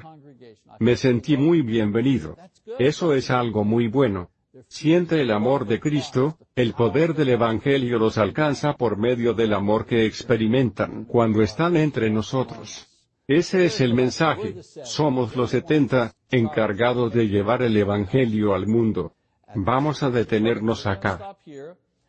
Me 0.79 0.97
sentí 0.97 1.37
muy 1.37 1.61
bienvenido. 1.61 2.35
Eso 2.79 3.13
es 3.13 3.29
algo 3.29 3.63
muy 3.63 3.87
bueno. 3.87 4.30
Siente 4.67 5.21
el 5.21 5.31
amor 5.31 5.65
de 5.65 5.79
Cristo, 5.79 6.37
el 6.55 6.73
poder 6.73 7.13
del 7.13 7.29
Evangelio 7.29 7.99
los 7.99 8.17
alcanza 8.17 8.73
por 8.73 8.97
medio 8.97 9.33
del 9.33 9.53
amor 9.53 9.85
que 9.85 10.05
experimentan 10.05 11.05
cuando 11.05 11.41
están 11.41 11.77
entre 11.77 12.09
nosotros. 12.09 12.87
Ese 13.27 13.65
es 13.65 13.79
el 13.81 13.93
mensaje, 13.93 14.55
somos 14.83 15.35
los 15.35 15.51
setenta, 15.51 16.13
encargados 16.29 17.13
de 17.13 17.27
llevar 17.27 17.61
el 17.61 17.77
Evangelio 17.77 18.53
al 18.53 18.67
mundo. 18.67 19.15
Vamos 19.55 20.03
a 20.03 20.09
detenernos 20.09 20.85
acá. 20.87 21.37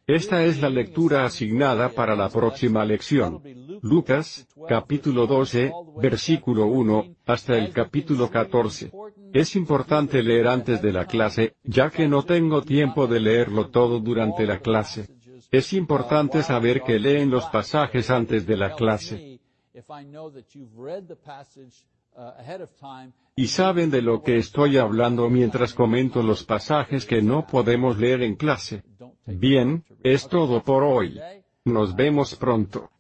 Esta 0.07 0.45
es 0.45 0.61
la 0.61 0.69
lectura 0.69 1.25
asignada 1.25 1.89
para 1.91 2.17
la 2.17 2.29
próxima 2.29 2.85
lección. 2.85 3.41
Lucas, 3.83 4.49
capítulo 4.69 5.29
12, 5.29 5.73
versículo 6.01 6.67
1, 6.67 7.15
hasta 7.27 7.57
el 7.57 7.73
capítulo 7.73 8.29
14. 8.29 8.91
Es 9.33 9.55
importante 9.55 10.23
leer 10.23 10.49
antes 10.49 10.83
de 10.83 10.93
la 10.93 11.07
clase, 11.07 11.55
ya 11.63 11.89
que 11.91 12.09
no 12.09 12.25
tengo 12.25 12.63
tiempo 12.63 13.07
de 13.07 13.21
leerlo 13.21 13.71
todo 13.71 14.01
durante 14.01 14.45
la 14.45 14.59
clase. 14.59 15.09
Es 15.53 15.73
importante 15.73 16.43
saber 16.43 16.83
que 16.83 16.99
leen 16.99 17.31
los 17.31 17.45
pasajes 17.47 18.11
antes 18.11 18.45
de 18.45 18.57
la 18.57 18.75
clase. 18.75 19.41
Y 23.35 23.47
saben 23.47 23.91
de 23.91 24.03
lo 24.03 24.23
que 24.23 24.37
estoy 24.37 24.77
hablando 24.77 25.31
mientras 25.31 25.73
comento 25.73 26.23
los 26.23 26.45
pasajes 26.45 27.07
que 27.07 27.23
no 27.23 27.47
podemos 27.47 27.99
leer 27.99 28.23
en 28.23 28.35
clase. 28.35 28.83
Bien, 29.27 29.85
es 30.03 30.29
todo 30.29 30.63
por 30.63 30.83
hoy. 30.83 31.21
Nos 31.65 31.95
vemos 31.95 32.35
pronto. 32.35 32.91